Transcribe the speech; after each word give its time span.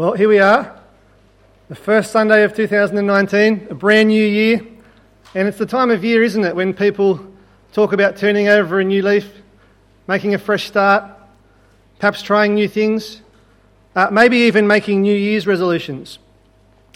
Well, 0.00 0.14
here 0.14 0.30
we 0.30 0.38
are, 0.38 0.80
the 1.68 1.74
first 1.74 2.10
Sunday 2.10 2.42
of 2.44 2.54
2019, 2.54 3.66
a 3.68 3.74
brand 3.74 4.08
new 4.08 4.26
year. 4.26 4.66
And 5.34 5.46
it's 5.46 5.58
the 5.58 5.66
time 5.66 5.90
of 5.90 6.02
year, 6.02 6.22
isn't 6.22 6.42
it, 6.42 6.56
when 6.56 6.72
people 6.72 7.20
talk 7.74 7.92
about 7.92 8.16
turning 8.16 8.48
over 8.48 8.80
a 8.80 8.84
new 8.84 9.02
leaf, 9.02 9.30
making 10.08 10.32
a 10.32 10.38
fresh 10.38 10.66
start, 10.66 11.04
perhaps 11.98 12.22
trying 12.22 12.54
new 12.54 12.66
things, 12.66 13.20
uh, 13.94 14.08
maybe 14.10 14.38
even 14.38 14.66
making 14.66 15.02
New 15.02 15.14
Year's 15.14 15.46
resolutions. 15.46 16.18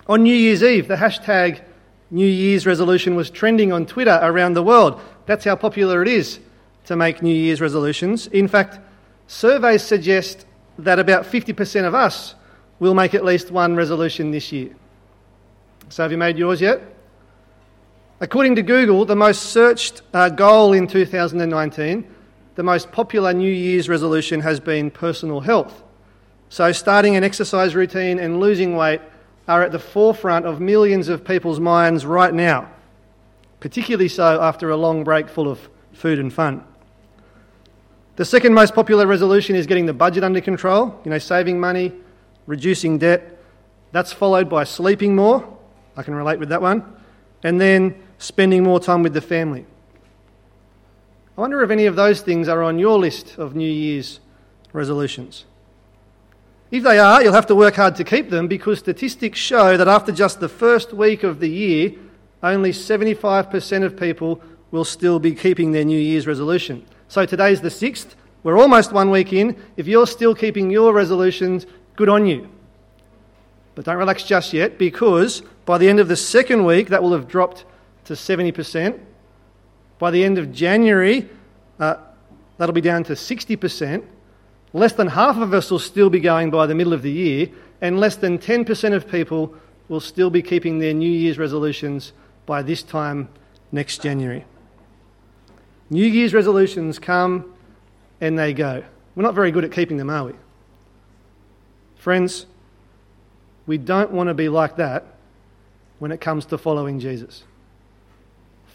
On 0.07 0.23
New 0.23 0.34
Year's 0.34 0.62
Eve, 0.62 0.89
the 0.89 0.96
hashtag 0.96 1.61
New 2.11 2.27
Year's 2.27 2.64
resolution 2.64 3.16
was 3.16 3.29
trending 3.29 3.71
on 3.71 3.84
Twitter 3.84 4.18
around 4.23 4.55
the 4.55 4.62
world. 4.62 4.98
That's 5.27 5.45
how 5.45 5.57
popular 5.57 6.00
it 6.00 6.09
is 6.09 6.39
to 6.86 6.96
make 6.96 7.21
New 7.21 7.36
Year's 7.36 7.61
resolutions. 7.61 8.29
In 8.29 8.48
fact, 8.48 8.79
surveys 9.27 9.82
suggest 9.82 10.46
that 10.79 10.98
about 10.98 11.27
50% 11.27 11.84
of 11.84 11.95
us 11.95 12.34
will 12.85 12.95
make 12.95 13.14
at 13.14 13.25
least 13.25 13.51
one 13.51 13.75
resolution 13.75 14.30
this 14.30 14.53
year. 14.53 14.71
So, 15.88 16.02
have 16.02 16.12
you 16.12 16.19
made 16.19 16.37
yours 16.37 16.61
yet? 16.61 16.83
According 18.20 18.57
to 18.57 18.62
Google, 18.62 19.07
the 19.07 19.16
most 19.16 19.43
searched 19.43 20.02
uh, 20.12 20.29
goal 20.29 20.74
in 20.74 20.87
2019, 20.87 22.07
the 22.55 22.62
most 22.62 22.93
popular 22.93 23.33
New 23.33 23.51
Year's 23.51 23.88
resolution 23.88 24.41
has 24.41 24.60
been 24.60 24.91
personal 24.91 25.41
health. 25.41 25.83
So, 26.51 26.70
starting 26.73 27.16
an 27.16 27.24
exercise 27.24 27.74
routine 27.74 28.19
and 28.19 28.38
losing 28.38 28.77
weight 28.77 29.01
are 29.48 29.62
at 29.62 29.73
the 29.73 29.79
forefront 29.79 30.45
of 30.45 30.60
millions 30.60 31.09
of 31.09 31.24
people's 31.24 31.60
minds 31.60 32.05
right 32.05 32.32
now, 32.32 32.71
particularly 33.60 34.09
so 34.09 34.43
after 34.43 34.71
a 34.71 34.77
long 34.77 35.05
break 35.05 35.29
full 35.29 35.48
of 35.48 35.69
food 35.93 36.19
and 36.19 36.32
fun. 36.32 36.62
The 38.16 38.27
second 38.27 38.52
most 38.52 38.74
popular 38.74 39.07
resolution 39.07 39.57
is 39.57 39.66
getting 39.66 39.87
the 39.87 39.95
budget 39.95 40.23
under 40.23 40.41
control, 40.41 41.01
you 41.05 41.10
know, 41.10 41.19
saving 41.19 41.59
money, 41.59 41.93
reducing 42.47 42.98
debt. 42.98 43.39
That's 43.93 44.12
followed 44.12 44.48
by 44.48 44.65
sleeping 44.65 45.15
more. 45.15 45.57
I 45.97 46.02
can 46.02 46.15
relate 46.15 46.39
with 46.39 46.48
that 46.51 46.62
one. 46.62 46.85
And 47.43 47.60
then 47.60 47.95
spending 48.18 48.63
more 48.63 48.80
time 48.80 49.02
with 49.02 49.15
the 49.15 49.21
family. 49.21 49.66
I 51.37 51.41
wonder 51.41 51.63
if 51.63 51.71
any 51.71 51.87
of 51.87 51.96
those 51.96 52.21
things 52.21 52.49
are 52.49 52.63
on 52.63 52.79
your 52.79 52.99
list 52.99 53.38
of 53.38 53.55
New 53.55 53.71
Year's 53.71 54.21
resolutions. 54.73 55.45
If 56.71 56.83
they 56.83 56.99
are, 56.99 57.23
you'll 57.23 57.33
have 57.33 57.46
to 57.46 57.55
work 57.55 57.74
hard 57.77 57.96
to 57.96 58.05
keep 58.05 58.30
them 58.30 58.49
because 58.49 58.79
statistics 58.79 59.38
show 59.38 59.77
that 59.77 59.88
after 59.88 60.13
just 60.13 60.40
the 60.40 60.49
first 60.49 60.93
week 60.93 61.23
of 61.23 61.40
the 61.40 61.49
year, 61.49 61.93
only 62.43 62.73
75% 62.73 63.85
of 63.85 63.96
people 63.96 64.41
will 64.71 64.84
still 64.84 65.19
be 65.19 65.34
keeping 65.34 65.72
their 65.72 65.84
New 65.84 65.99
Year's 65.99 66.27
resolution. 66.27 66.84
So 67.09 67.27
today's 67.27 67.61
the 67.61 67.69
6th. 67.69 68.15
We're 68.43 68.59
almost 68.59 68.93
one 68.93 69.11
week 69.11 69.33
in. 69.33 69.56
If 69.77 69.87
you're 69.87 70.06
still 70.06 70.34
keeping 70.34 70.71
your 70.71 70.93
resolutions, 70.93 71.66
good 71.97 72.09
on 72.09 72.26
you. 72.26 72.48
But 73.75 73.84
don't 73.84 73.97
relax 73.97 74.25
just 74.25 74.53
yet 74.53 74.78
because 74.78 75.42
by 75.64 75.78
the 75.78 75.88
end 75.88 76.00
of 76.00 76.09
the 76.09 76.16
second 76.16 76.64
week, 76.64 76.88
that 76.88 77.03
will 77.03 77.12
have 77.12 77.28
dropped 77.28 77.64
to 78.04 78.14
70%. 78.14 79.00
By 79.98 80.10
the 80.10 80.25
end 80.25 80.38
of 80.38 80.53
January, 80.53 81.28
uh, 81.78 81.97
that'll 82.59 82.75
be 82.75 82.81
down 82.81 83.04
to 83.04 83.15
60%. 83.15 84.04
Less 84.72 84.92
than 84.92 85.09
half 85.09 85.37
of 85.37 85.54
us 85.54 85.70
will 85.70 85.78
still 85.78 86.10
be 86.10 86.20
going 86.20 86.50
by 86.50 86.66
the 86.66 86.75
middle 86.75 86.92
of 86.92 87.03
the 87.03 87.10
year, 87.10 87.48
and 87.81 87.98
less 87.98 88.16
than 88.16 88.38
10% 88.38 88.92
of 88.92 89.09
people 89.09 89.54
will 89.88 90.00
still 90.00 90.31
be 90.31 90.42
keeping 90.42 90.78
their 90.78 90.92
New 90.92 91.10
Year's 91.10 91.38
resolutions 91.38 92.12
by 92.47 92.62
this 92.62 92.82
time 92.82 93.28
next 93.72 94.03
January. 94.03 94.44
New 95.91 96.06
Year's 96.06 96.34
resolutions 96.34 96.98
come 96.98 97.54
and 98.20 98.38
they 98.38 98.53
go. 98.53 98.82
We're 99.15 99.22
not 99.22 99.34
very 99.34 99.50
good 99.50 99.65
at 99.65 99.72
keeping 99.72 99.97
them, 99.97 100.10
are 100.10 100.25
we? 100.25 100.32
Friends, 102.05 102.44
we 103.66 103.78
don't 103.78 104.10
want 104.10 104.28
to 104.28 104.34
be 104.34 104.50
like 104.50 104.77
that 104.77 105.06
when 105.99 106.12
it 106.12 106.21
comes 106.21 106.44
to 106.44 106.59
following 106.59 107.00
Jesus. 107.00 107.44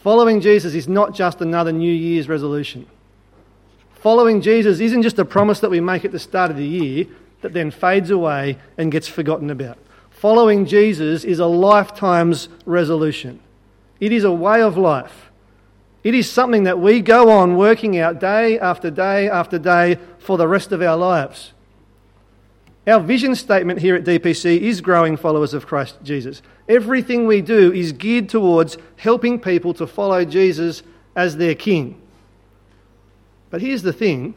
Following 0.01 0.41
Jesus 0.41 0.73
is 0.73 0.87
not 0.87 1.13
just 1.13 1.39
another 1.39 1.71
New 1.71 1.93
Year's 1.93 2.27
resolution. 2.27 2.87
Following 3.93 4.41
Jesus 4.41 4.79
isn't 4.79 5.03
just 5.03 5.19
a 5.19 5.25
promise 5.25 5.59
that 5.59 5.69
we 5.69 5.79
make 5.79 6.03
at 6.03 6.11
the 6.11 6.17
start 6.17 6.49
of 6.49 6.57
the 6.57 6.65
year 6.65 7.05
that 7.41 7.53
then 7.53 7.69
fades 7.69 8.09
away 8.09 8.57
and 8.79 8.91
gets 8.91 9.07
forgotten 9.07 9.51
about. 9.51 9.77
Following 10.09 10.65
Jesus 10.65 11.23
is 11.23 11.37
a 11.37 11.45
lifetime's 11.45 12.49
resolution, 12.65 13.41
it 13.99 14.11
is 14.11 14.23
a 14.23 14.31
way 14.31 14.59
of 14.59 14.75
life. 14.75 15.29
It 16.03 16.15
is 16.15 16.27
something 16.27 16.63
that 16.63 16.79
we 16.79 16.99
go 16.99 17.29
on 17.29 17.57
working 17.57 17.95
out 17.99 18.19
day 18.19 18.57
after 18.57 18.89
day 18.89 19.29
after 19.29 19.59
day 19.59 19.99
for 20.17 20.35
the 20.35 20.47
rest 20.47 20.71
of 20.71 20.81
our 20.81 20.97
lives. 20.97 21.53
Our 22.89 22.99
vision 22.99 23.35
statement 23.35 23.81
here 23.81 23.95
at 23.95 24.03
DPC 24.03 24.61
is 24.61 24.81
growing 24.81 25.15
followers 25.15 25.53
of 25.53 25.67
Christ 25.67 25.97
Jesus. 26.01 26.41
Everything 26.67 27.27
we 27.27 27.39
do 27.39 27.71
is 27.71 27.91
geared 27.91 28.29
towards 28.29 28.79
helping 28.95 29.39
people 29.39 29.75
to 29.75 29.85
follow 29.85 30.25
Jesus 30.25 30.81
as 31.15 31.37
their 31.37 31.53
king. 31.53 32.01
But 33.51 33.61
here's 33.61 33.83
the 33.83 33.93
thing 33.93 34.33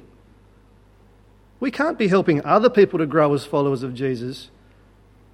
we 1.61 1.71
can't 1.71 1.97
be 1.97 2.09
helping 2.09 2.45
other 2.45 2.69
people 2.69 2.99
to 2.99 3.07
grow 3.07 3.33
as 3.33 3.47
followers 3.47 3.83
of 3.83 3.95
Jesus 3.95 4.51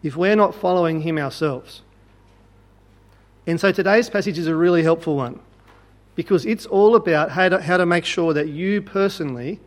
if 0.01 0.17
we're 0.17 0.37
not 0.37 0.55
following 0.55 1.01
him 1.01 1.19
ourselves. 1.19 1.83
And 3.49 3.59
so 3.59 3.73
today's 3.73 4.09
passage 4.09 4.39
is 4.39 4.47
a 4.47 4.55
really 4.55 4.85
helpful 4.85 5.17
one 5.17 5.41
because 6.15 6.47
it's 6.47 6.67
all 6.67 6.95
about 6.95 7.33
how 7.33 7.49
to, 7.49 7.61
how 7.61 7.79
to 7.79 7.87
make 7.87 8.05
sure 8.05 8.33
that 8.33 8.47
you 8.47 8.81
personally 8.81 9.59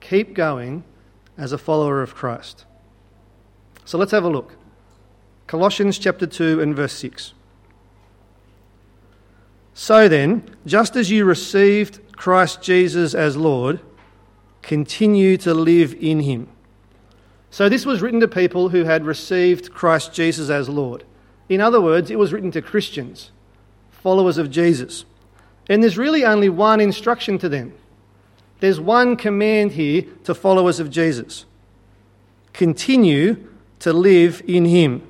keep 0.00 0.32
going 0.32 0.84
as 1.36 1.52
a 1.52 1.58
follower 1.58 2.00
of 2.00 2.14
Christ. 2.14 2.64
So 3.84 3.98
let's 3.98 4.12
have 4.12 4.24
a 4.24 4.28
look. 4.28 4.56
Colossians 5.46 5.98
chapter 5.98 6.26
2 6.26 6.60
and 6.60 6.74
verse 6.74 6.92
6. 6.94 7.34
So 9.74 10.08
then, 10.08 10.48
just 10.64 10.96
as 10.96 11.10
you 11.10 11.24
received 11.24 12.00
Christ 12.12 12.62
Jesus 12.62 13.14
as 13.14 13.36
Lord, 13.36 13.80
continue 14.62 15.36
to 15.38 15.52
live 15.52 15.94
in 16.00 16.20
him. 16.20 16.48
So 17.50 17.68
this 17.68 17.84
was 17.84 18.00
written 18.00 18.20
to 18.20 18.28
people 18.28 18.70
who 18.70 18.84
had 18.84 19.04
received 19.04 19.72
Christ 19.72 20.14
Jesus 20.14 20.48
as 20.48 20.68
Lord. 20.68 21.04
In 21.48 21.60
other 21.60 21.80
words, 21.80 22.10
it 22.10 22.18
was 22.18 22.32
written 22.32 22.50
to 22.52 22.62
Christians, 22.62 23.30
followers 23.90 24.38
of 24.38 24.50
Jesus. 24.50 25.04
And 25.68 25.82
there's 25.82 25.98
really 25.98 26.24
only 26.24 26.48
one 26.48 26.80
instruction 26.80 27.38
to 27.38 27.48
them. 27.48 27.74
There's 28.60 28.80
one 28.80 29.16
command 29.16 29.72
here 29.72 30.04
to 30.24 30.34
followers 30.34 30.80
of 30.80 30.90
Jesus 30.90 31.44
continue 32.54 33.48
to 33.84 33.92
live 33.92 34.42
in 34.48 34.64
Him. 34.64 35.06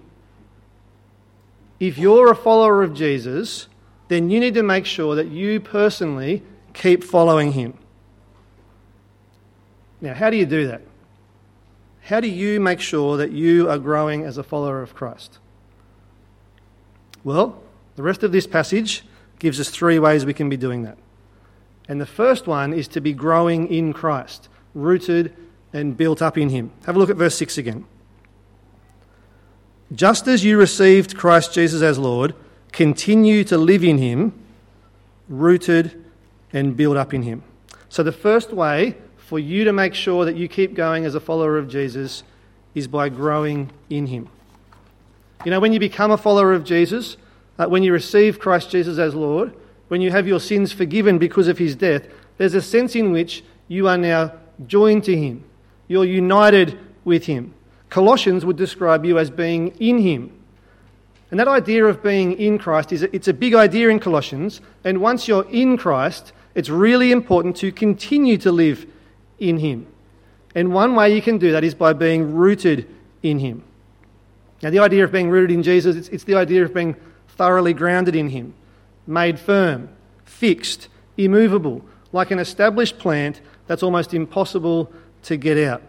If 1.79 1.97
you're 1.97 2.33
a 2.33 2.35
follower 2.35 2.83
of 2.83 2.93
Jesus, 2.93 3.69
then 4.09 4.31
you 4.31 4.41
need 4.41 4.55
to 4.55 4.65
make 4.65 4.85
sure 4.85 5.15
that 5.15 5.29
you 5.29 5.61
personally 5.61 6.43
keep 6.73 7.05
following 7.05 7.53
Him. 7.53 7.79
Now, 10.01 10.15
how 10.15 10.29
do 10.29 10.37
you 10.37 10.45
do 10.45 10.67
that? 10.67 10.83
How 12.03 12.19
do 12.19 12.27
you 12.27 12.59
make 12.59 12.81
sure 12.81 13.17
that 13.17 13.31
you 13.31 13.71
are 13.71 13.79
growing 13.79 14.25
as 14.25 14.39
a 14.39 14.43
follower 14.43 14.83
of 14.83 14.93
Christ? 14.93 15.39
Well, 17.23 17.63
the 17.95 18.03
rest 18.03 18.25
of 18.25 18.33
this 18.33 18.49
passage 18.49 19.05
gives 19.39 19.61
us 19.61 19.71
three 19.71 20.01
ways 20.01 20.27
we 20.27 20.35
can 20.35 20.49
be 20.49 20.57
doing 20.57 20.83
that. 20.83 20.99
And 21.89 22.01
the 22.01 22.07
first 22.07 22.49
one 22.49 22.73
is 22.73 22.89
to 22.89 23.01
be 23.01 23.13
growing 23.13 23.69
in 23.69 23.93
Christ, 23.93 24.49
rooted 24.75 25.33
and 25.73 25.97
built 25.97 26.21
up 26.21 26.37
in 26.37 26.49
Him. 26.49 26.73
Have 26.87 26.97
a 26.97 26.99
look 26.99 27.11
at 27.11 27.17
verse 27.17 27.37
6 27.39 27.57
again. 27.57 27.87
Just 29.93 30.27
as 30.27 30.45
you 30.45 30.59
received 30.59 31.17
Christ 31.17 31.53
Jesus 31.53 31.83
as 31.83 31.99
Lord, 31.99 32.35
continue 32.73 33.45
to 33.45 33.59
live 33.59 33.85
in 33.85 33.99
him, 33.99 34.33
rooted 35.29 36.05
and 36.53 36.77
built 36.77 36.97
up 36.97 37.13
in 37.13 37.23
him. 37.23 37.43
So, 37.89 38.03
the 38.03 38.13
first 38.13 38.53
way 38.53 38.97
for 39.17 39.39
you 39.39 39.65
to 39.65 39.73
make 39.73 39.95
sure 39.95 40.25
that 40.25 40.37
you 40.37 40.49
keep 40.49 40.75
going 40.75 41.05
as 41.05 41.15
a 41.15 41.21
follower 41.21 41.59
of 41.59 41.69
Jesus 41.69 42.23
is 42.75 42.89
by 42.89 43.09
growing 43.09 43.71
in 43.89 44.07
him. 44.07 44.29
You 45.45 45.51
know, 45.51 45.61
when 45.61 45.73
you 45.73 45.81
become 45.81 46.11
a 46.11 46.17
follower 46.17 46.53
of 46.53 46.65
Jesus, 46.65 47.17
uh, 47.59 47.67
when 47.67 47.83
you 47.83 47.93
receive 47.93 48.39
Christ 48.39 48.71
Jesus 48.71 48.99
as 48.99 49.15
Lord, 49.15 49.55
when 49.89 50.01
you 50.01 50.11
have 50.11 50.27
your 50.27 50.41
sins 50.41 50.73
forgiven 50.73 51.19
because 51.19 51.49
of 51.49 51.59
his 51.59 51.77
death, 51.77 52.07
there's 52.37 52.55
a 52.55 52.63
sense 52.63 52.97
in 52.97 53.13
which 53.13 53.45
you 53.69 53.87
are 53.87 53.99
now 53.99 54.33
joined 54.67 55.05
to 55.05 55.17
him. 55.17 55.45
You're 55.89 56.05
united 56.05 56.79
with 57.05 57.27
him. 57.27 57.55
Colossians 57.95 58.45
would 58.45 58.57
describe 58.57 59.05
you 59.05 59.21
as 59.21 59.31
being 59.31 59.69
in 59.79 59.99
him. 59.99 60.33
And 61.31 61.39
that 61.39 61.47
idea 61.47 61.85
of 61.85 62.03
being 62.03 62.33
in 62.33 62.59
Christ 62.59 62.91
is 62.91 63.03
it's 63.03 63.29
a 63.29 63.33
big 63.33 63.55
idea 63.55 63.89
in 63.89 64.01
Colossians. 64.01 64.61
And 64.83 65.01
once 65.01 65.29
you're 65.29 65.49
in 65.49 65.77
Christ, 65.77 66.33
it's 66.57 66.69
really 66.69 67.13
important 67.13 67.55
to 67.59 67.71
continue 67.71 68.37
to 68.39 68.51
live 68.51 68.85
in 69.39 69.59
him. 69.59 69.87
And 70.57 70.75
one 70.75 70.97
way 70.97 71.15
you 71.15 71.23
can 71.23 71.39
do 71.39 71.53
that 71.53 71.63
is 71.63 71.73
by 71.73 71.93
being 71.93 72.35
rooted 72.35 72.93
in 73.23 73.39
him. 73.39 73.63
Now, 74.61 74.71
the 74.71 74.81
idea 74.81 75.05
of 75.05 75.13
being 75.13 75.31
rooted 75.31 75.53
in 75.53 75.63
Jesus, 75.63 75.95
it's, 75.95 76.09
it's 76.09 76.25
the 76.25 76.35
idea 76.35 76.65
of 76.65 76.75
being 76.75 76.97
thoroughly 77.29 77.75
grounded 77.75 78.17
in 78.17 78.31
him, 78.31 78.55
made 79.07 79.39
firm, 79.39 79.89
fixed, 80.25 80.89
immovable, 81.17 81.81
like 82.13 82.33
an 82.33 82.41
established 82.41 82.99
plant 82.99 83.41
that's 83.69 83.85
almost 83.85 84.15
impossible 84.15 84.93
to 85.23 85.37
get 85.37 85.59
out. 85.59 85.83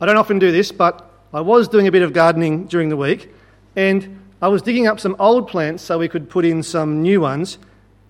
I 0.00 0.06
don't 0.06 0.16
often 0.16 0.38
do 0.38 0.52
this, 0.52 0.72
but 0.72 1.10
I 1.32 1.40
was 1.40 1.68
doing 1.68 1.86
a 1.86 1.92
bit 1.92 2.02
of 2.02 2.12
gardening 2.12 2.66
during 2.66 2.90
the 2.90 2.96
week, 2.96 3.32
and 3.74 4.20
I 4.42 4.48
was 4.48 4.60
digging 4.60 4.86
up 4.86 5.00
some 5.00 5.16
old 5.18 5.48
plants 5.48 5.82
so 5.82 5.98
we 5.98 6.08
could 6.08 6.28
put 6.28 6.44
in 6.44 6.62
some 6.62 7.02
new 7.02 7.20
ones, 7.20 7.58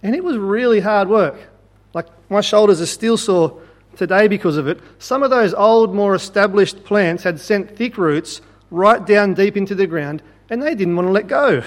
and 0.02 0.14
it 0.14 0.24
was 0.24 0.36
really 0.36 0.80
hard 0.80 1.08
work. 1.08 1.36
Like 1.94 2.06
my 2.28 2.40
shoulders 2.40 2.80
are 2.80 2.86
still 2.86 3.16
sore 3.16 3.60
today 3.96 4.26
because 4.26 4.56
of 4.56 4.66
it. 4.66 4.80
Some 4.98 5.22
of 5.22 5.30
those 5.30 5.54
old, 5.54 5.94
more 5.94 6.14
established 6.14 6.84
plants 6.84 7.22
had 7.22 7.40
sent 7.40 7.76
thick 7.76 7.96
roots 7.96 8.40
right 8.70 9.04
down 9.06 9.34
deep 9.34 9.56
into 9.56 9.74
the 9.74 9.86
ground, 9.86 10.22
and 10.50 10.60
they 10.60 10.74
didn't 10.74 10.96
want 10.96 11.06
to 11.06 11.12
let 11.12 11.28
go. 11.28 11.62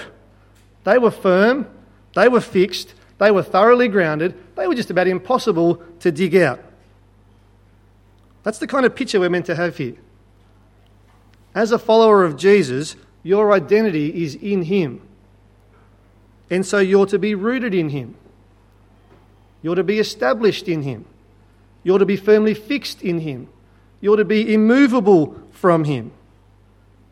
They 0.84 0.98
were 0.98 1.10
firm, 1.10 1.66
they 2.14 2.28
were 2.28 2.40
fixed, 2.40 2.94
they 3.18 3.30
were 3.30 3.42
thoroughly 3.42 3.88
grounded, 3.88 4.34
they 4.56 4.66
were 4.66 4.74
just 4.74 4.90
about 4.90 5.06
impossible 5.06 5.82
to 6.00 6.12
dig 6.12 6.36
out. 6.36 6.60
That's 8.42 8.58
the 8.58 8.66
kind 8.66 8.84
of 8.84 8.94
picture 8.94 9.20
we're 9.20 9.30
meant 9.30 9.46
to 9.46 9.56
have 9.56 9.76
here. 9.76 9.96
As 11.54 11.72
a 11.72 11.78
follower 11.78 12.24
of 12.24 12.36
Jesus, 12.36 12.96
your 13.22 13.52
identity 13.52 14.24
is 14.24 14.34
in 14.34 14.62
Him. 14.62 15.02
And 16.48 16.64
so 16.64 16.78
you're 16.78 17.06
to 17.06 17.18
be 17.18 17.34
rooted 17.34 17.74
in 17.74 17.90
Him. 17.90 18.16
You're 19.62 19.74
to 19.74 19.84
be 19.84 19.98
established 19.98 20.68
in 20.68 20.82
Him. 20.82 21.04
You're 21.82 21.98
to 21.98 22.06
be 22.06 22.16
firmly 22.16 22.54
fixed 22.54 23.02
in 23.02 23.20
Him. 23.20 23.48
You're 24.00 24.16
to 24.16 24.24
be 24.24 24.52
immovable 24.52 25.40
from 25.52 25.84
Him. 25.84 26.12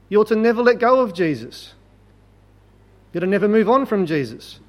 You're 0.08 0.24
to 0.26 0.36
never 0.36 0.62
let 0.62 0.78
go 0.78 1.00
of 1.00 1.14
Jesus. 1.14 1.74
You're 3.12 3.20
to 3.22 3.26
never 3.26 3.48
move 3.48 3.68
on 3.68 3.86
from 3.86 4.06
Jesus. 4.06 4.60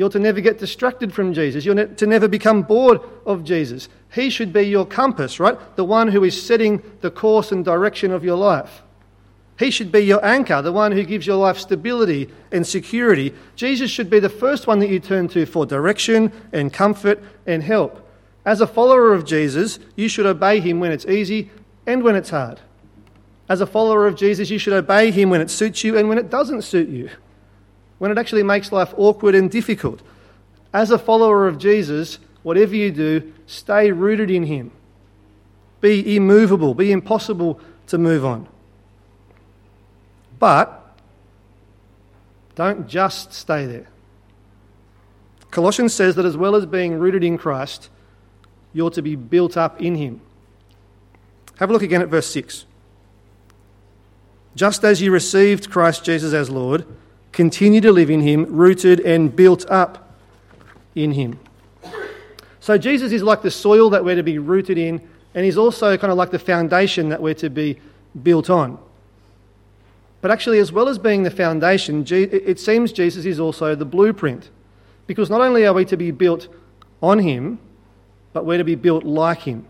You're 0.00 0.08
to 0.08 0.18
never 0.18 0.40
get 0.40 0.58
distracted 0.58 1.12
from 1.12 1.34
Jesus. 1.34 1.66
You're 1.66 1.84
to 1.84 2.06
never 2.06 2.26
become 2.26 2.62
bored 2.62 3.02
of 3.26 3.44
Jesus. 3.44 3.90
He 4.14 4.30
should 4.30 4.50
be 4.50 4.62
your 4.62 4.86
compass, 4.86 5.38
right? 5.38 5.58
The 5.76 5.84
one 5.84 6.08
who 6.08 6.24
is 6.24 6.42
setting 6.42 6.82
the 7.02 7.10
course 7.10 7.52
and 7.52 7.62
direction 7.62 8.10
of 8.10 8.24
your 8.24 8.38
life. 8.38 8.80
He 9.58 9.70
should 9.70 9.92
be 9.92 10.00
your 10.00 10.24
anchor, 10.24 10.62
the 10.62 10.72
one 10.72 10.92
who 10.92 11.04
gives 11.04 11.26
your 11.26 11.36
life 11.36 11.58
stability 11.58 12.30
and 12.50 12.66
security. 12.66 13.34
Jesus 13.56 13.90
should 13.90 14.08
be 14.08 14.20
the 14.20 14.30
first 14.30 14.66
one 14.66 14.78
that 14.78 14.88
you 14.88 15.00
turn 15.00 15.28
to 15.28 15.44
for 15.44 15.66
direction 15.66 16.32
and 16.50 16.72
comfort 16.72 17.22
and 17.46 17.62
help. 17.62 18.08
As 18.46 18.62
a 18.62 18.66
follower 18.66 19.12
of 19.12 19.26
Jesus, 19.26 19.78
you 19.96 20.08
should 20.08 20.24
obey 20.24 20.60
him 20.60 20.80
when 20.80 20.92
it's 20.92 21.04
easy 21.04 21.50
and 21.86 22.02
when 22.02 22.16
it's 22.16 22.30
hard. 22.30 22.58
As 23.50 23.60
a 23.60 23.66
follower 23.66 24.06
of 24.06 24.16
Jesus, 24.16 24.48
you 24.48 24.58
should 24.58 24.72
obey 24.72 25.10
him 25.10 25.28
when 25.28 25.42
it 25.42 25.50
suits 25.50 25.84
you 25.84 25.98
and 25.98 26.08
when 26.08 26.16
it 26.16 26.30
doesn't 26.30 26.62
suit 26.62 26.88
you, 26.88 27.10
when 28.00 28.10
it 28.10 28.16
actually 28.16 28.42
makes 28.42 28.72
life 28.72 28.94
awkward 28.96 29.34
and 29.34 29.50
difficult. 29.50 30.00
As 30.72 30.90
a 30.90 30.98
follower 30.98 31.46
of 31.46 31.58
Jesus, 31.58 32.18
whatever 32.42 32.74
you 32.74 32.90
do, 32.90 33.30
stay 33.46 33.92
rooted 33.92 34.30
in 34.30 34.44
him. 34.44 34.72
Be 35.82 36.16
immovable, 36.16 36.72
be 36.72 36.92
impossible 36.92 37.60
to 37.88 37.98
move 37.98 38.24
on. 38.24 38.48
But 40.38 40.96
don't 42.54 42.88
just 42.88 43.34
stay 43.34 43.66
there. 43.66 43.86
Colossians 45.50 45.92
says 45.92 46.14
that 46.14 46.24
as 46.24 46.38
well 46.38 46.56
as 46.56 46.64
being 46.64 46.98
rooted 46.98 47.22
in 47.22 47.36
Christ, 47.36 47.90
you're 48.72 48.90
to 48.92 49.02
be 49.02 49.14
built 49.14 49.58
up 49.58 49.78
in 49.78 49.96
him. 49.96 50.22
Have 51.58 51.68
a 51.68 51.72
look 51.74 51.82
again 51.82 52.00
at 52.00 52.08
verse 52.08 52.28
6. 52.28 52.64
Just 54.56 54.84
as 54.84 55.02
you 55.02 55.12
received 55.12 55.70
Christ 55.70 56.02
Jesus 56.02 56.32
as 56.32 56.48
Lord, 56.48 56.86
continue 57.32 57.80
to 57.80 57.92
live 57.92 58.10
in 58.10 58.20
him, 58.20 58.44
rooted 58.46 59.00
and 59.00 59.34
built 59.34 59.68
up 59.70 60.16
in 60.94 61.12
him. 61.12 61.38
So 62.60 62.76
Jesus 62.76 63.12
is 63.12 63.22
like 63.22 63.42
the 63.42 63.50
soil 63.50 63.90
that 63.90 64.04
we're 64.04 64.16
to 64.16 64.22
be 64.22 64.38
rooted 64.38 64.78
in, 64.78 65.00
and 65.34 65.44
he's 65.44 65.56
also 65.56 65.96
kind 65.96 66.10
of 66.10 66.18
like 66.18 66.30
the 66.30 66.38
foundation 66.38 67.08
that 67.08 67.22
we're 67.22 67.34
to 67.34 67.48
be 67.48 67.78
built 68.22 68.50
on. 68.50 68.78
But 70.20 70.30
actually, 70.30 70.58
as 70.58 70.70
well 70.70 70.88
as 70.88 70.98
being 70.98 71.22
the 71.22 71.30
foundation, 71.30 72.04
it 72.10 72.60
seems 72.60 72.92
Jesus 72.92 73.24
is 73.24 73.40
also 73.40 73.74
the 73.74 73.86
blueprint. 73.86 74.50
Because 75.06 75.30
not 75.30 75.40
only 75.40 75.66
are 75.66 75.72
we 75.72 75.84
to 75.86 75.96
be 75.96 76.10
built 76.10 76.48
on 77.02 77.20
him, 77.20 77.58
but 78.32 78.44
we're 78.44 78.58
to 78.58 78.64
be 78.64 78.74
built 78.74 79.04
like 79.04 79.40
him. 79.40 79.66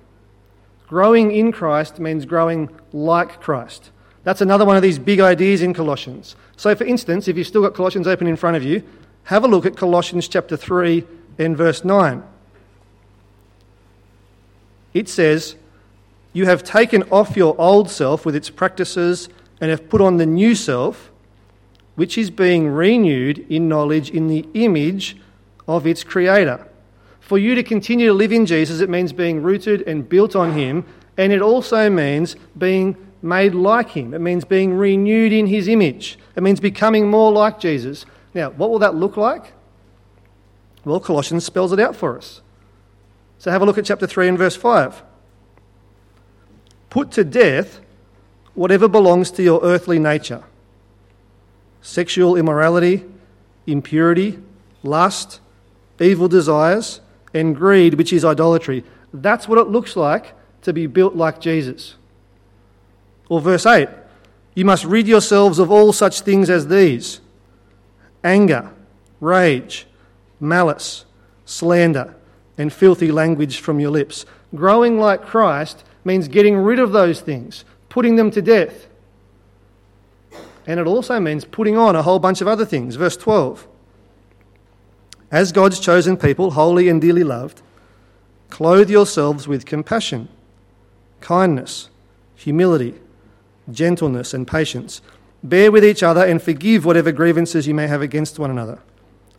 Growing 0.89 1.31
in 1.31 1.53
Christ 1.53 2.01
means 2.01 2.27
growing 2.27 2.69
like 2.93 3.41
Christ. 3.41 3.91
That's 4.23 4.41
another 4.41 4.65
one 4.65 4.77
of 4.77 4.83
these 4.83 4.99
big 4.99 5.21
ideas 5.21 5.63
in 5.63 5.73
Colossians. 5.73 6.37
So, 6.57 6.75
for 6.75 6.85
instance, 6.85 7.27
if 7.27 7.37
you've 7.39 7.47
still 7.47 7.63
got 7.63 7.75
Colossians 7.75 8.07
open 8.07 8.27
in 8.27 8.37
front 8.37 8.57
of 8.57 8.63
you, 8.63 8.83
have 9.25 9.45
a 9.45 9.49
look 9.49 9.65
at 9.65 9.77
Colossians 9.77 10.29
chapter 10.29 10.57
3 10.57 11.05
and 11.39 11.57
verse 11.57 11.85
9. 11.85 12.23
It 14.93 15.09
says, 15.09 15.57
You 16.33 16.47
have 16.47 16.63
taken 16.63 17.03
off 17.05 17.37
your 17.37 17.59
old 17.59 17.91
self 17.91 18.27
with 18.27 18.35
its 18.35 18.51
practices 18.51 19.29
and 19.61 19.71
have 19.71 19.89
put 19.89 20.01
on 20.01 20.17
the 20.17 20.27
new 20.27 20.55
self, 20.55 21.11
which 21.95 22.19
is 22.19 22.31
being 22.31 22.69
renewed 22.69 23.39
in 23.51 23.69
knowledge 23.69 24.11
in 24.11 24.27
the 24.27 24.47
image 24.55 25.17
of 25.69 25.87
its 25.87 26.03
creator. 26.03 26.67
For 27.21 27.39
you 27.39 27.55
to 27.55 27.63
continue 27.63 28.09
to 28.09 28.15
live 28.15 28.33
in 28.33 28.47
Jesus, 28.47 28.81
it 28.81 28.91
means 28.91 29.13
being 29.13 29.43
rooted 29.43 29.83
and 29.83 30.09
built 30.09 30.35
on 30.35 30.53
Him, 30.53 30.85
and 31.17 31.33
it 31.33 31.41
also 31.41 31.89
means 31.89 32.35
being 32.59 32.97
made 33.23 33.55
like 33.55 33.91
Him. 33.91 34.15
It 34.15 34.21
means 34.21 34.45
being 34.45 34.75
renewed 34.75 35.33
in 35.33 35.47
His 35.47 35.69
image. 35.69 36.19
It 36.37 36.43
means 36.43 36.61
becoming 36.61 37.11
more 37.11 37.33
like 37.33 37.61
Jesus. 37.61 38.07
Now, 38.35 38.51
what 38.51 38.71
will 38.71 38.79
that 38.79 38.95
look 38.95 39.17
like? 39.17 39.53
Well, 40.85 41.01
Colossians 41.01 41.45
spells 41.45 41.73
it 41.73 41.81
out 41.81 41.95
for 41.95 42.17
us. 42.17 42.41
So 43.39 43.51
have 43.51 43.63
a 43.63 43.65
look 43.65 43.79
at 43.79 43.85
chapter 43.85 44.07
3 44.07 44.29
and 44.29 44.39
verse 44.39 44.57
5. 44.57 45.03
Put 46.89 47.11
to 47.13 47.25
death 47.25 47.81
whatever 48.55 48.89
belongs 48.89 49.31
to 49.33 49.43
your 49.43 49.61
earthly 49.63 49.99
nature 49.99 50.45
sexual 51.83 52.37
immorality, 52.37 53.03
impurity, 53.67 54.39
lust, 54.83 55.41
evil 55.99 56.29
desires, 56.29 57.01
and 57.33 57.57
greed, 57.57 57.95
which 57.95 58.13
is 58.13 58.25
idolatry. 58.25 58.85
That's 59.15 59.49
what 59.49 59.59
it 59.59 59.69
looks 59.69 59.97
like 59.97 60.35
to 60.63 60.75
be 60.75 60.87
built 60.87 61.17
like 61.17 61.41
Jesus. 61.41 61.95
Or 63.31 63.41
verse 63.41 63.65
8 63.65 63.89
You 64.55 64.67
must 64.67 64.85
rid 64.85 65.09
yourselves 65.09 65.59
of 65.59 65.71
all 65.71 65.95
such 65.95 66.21
things 66.21 66.51
as 66.51 66.69
these 66.69 67.21
anger, 68.23 68.71
rage, 69.21 69.87
malice, 70.39 71.07
slander, 71.47 72.15
and 72.59 72.71
filthy 72.71 73.11
language 73.11 73.61
from 73.61 73.81
your 73.81 73.91
lips. 73.91 74.27
Growing 74.55 74.99
like 74.99 75.25
Christ 75.25 75.85
means 76.05 76.29
getting 76.29 76.57
rid 76.57 76.79
of 76.79 76.93
those 76.93 77.23
things, 77.23 77.65
putting 77.89 78.17
them 78.17 78.31
to 78.33 78.43
death. 78.43 78.89
And 80.67 80.79
it 80.79 80.87
also 80.87 81.19
means 81.19 81.45
putting 81.45 81.79
on 81.79 81.97
a 81.97 82.03
whole 82.03 82.19
bunch 82.19 82.41
of 82.41 82.49
other 82.49 82.67
things. 82.67 82.97
Verse 82.97 83.17
12 83.17 83.67
As 85.31 85.53
God's 85.53 85.79
chosen 85.79 86.17
people, 86.17 86.51
holy 86.51 86.89
and 86.89 87.01
dearly 87.01 87.25
loved, 87.25 87.63
clothe 88.51 88.91
yourselves 88.91 89.47
with 89.47 89.65
compassion, 89.65 90.29
kindness, 91.21 91.89
humility, 92.35 92.95
gentleness, 93.71 94.35
and 94.35 94.47
patience. 94.47 95.01
Bear 95.43 95.73
with 95.73 95.85
each 95.85 96.03
other 96.03 96.25
and 96.25 96.41
forgive 96.43 96.85
whatever 96.85 97.13
grievances 97.13 97.67
you 97.67 97.75
may 97.75 97.87
have 97.87 98.03
against 98.03 98.39
one 98.39 98.51
another. 98.51 98.79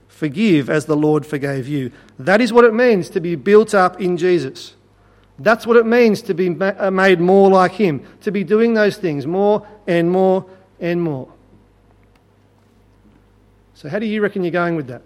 Forgive 0.08 0.70
as 0.70 0.86
the 0.86 0.96
Lord 0.96 1.26
forgave 1.26 1.68
you. 1.68 1.92
That 2.20 2.42
is 2.42 2.54
what 2.54 2.66
it 2.66 2.74
means 2.74 3.10
to 3.10 3.20
be 3.20 3.36
built 3.36 3.74
up 3.74 4.00
in 4.00 4.18
Jesus. 4.18 4.76
That's 5.40 5.66
what 5.66 5.78
it 5.78 5.86
means 5.86 6.22
to 6.24 6.34
be 6.34 6.50
uh, 6.60 6.92
made 6.92 7.20
more 7.20 7.50
like 7.50 7.72
Him, 7.72 8.06
to 8.22 8.32
be 8.32 8.44
doing 8.44 8.74
those 8.74 8.98
things 8.98 9.26
more 9.26 9.66
and 9.88 10.12
more 10.12 10.46
and 10.80 11.02
more. 11.02 11.32
So, 13.74 13.90
how 13.90 13.98
do 13.98 14.06
you 14.06 14.22
reckon 14.22 14.44
you're 14.44 14.52
going 14.52 14.76
with 14.76 14.88
that? 14.88 15.02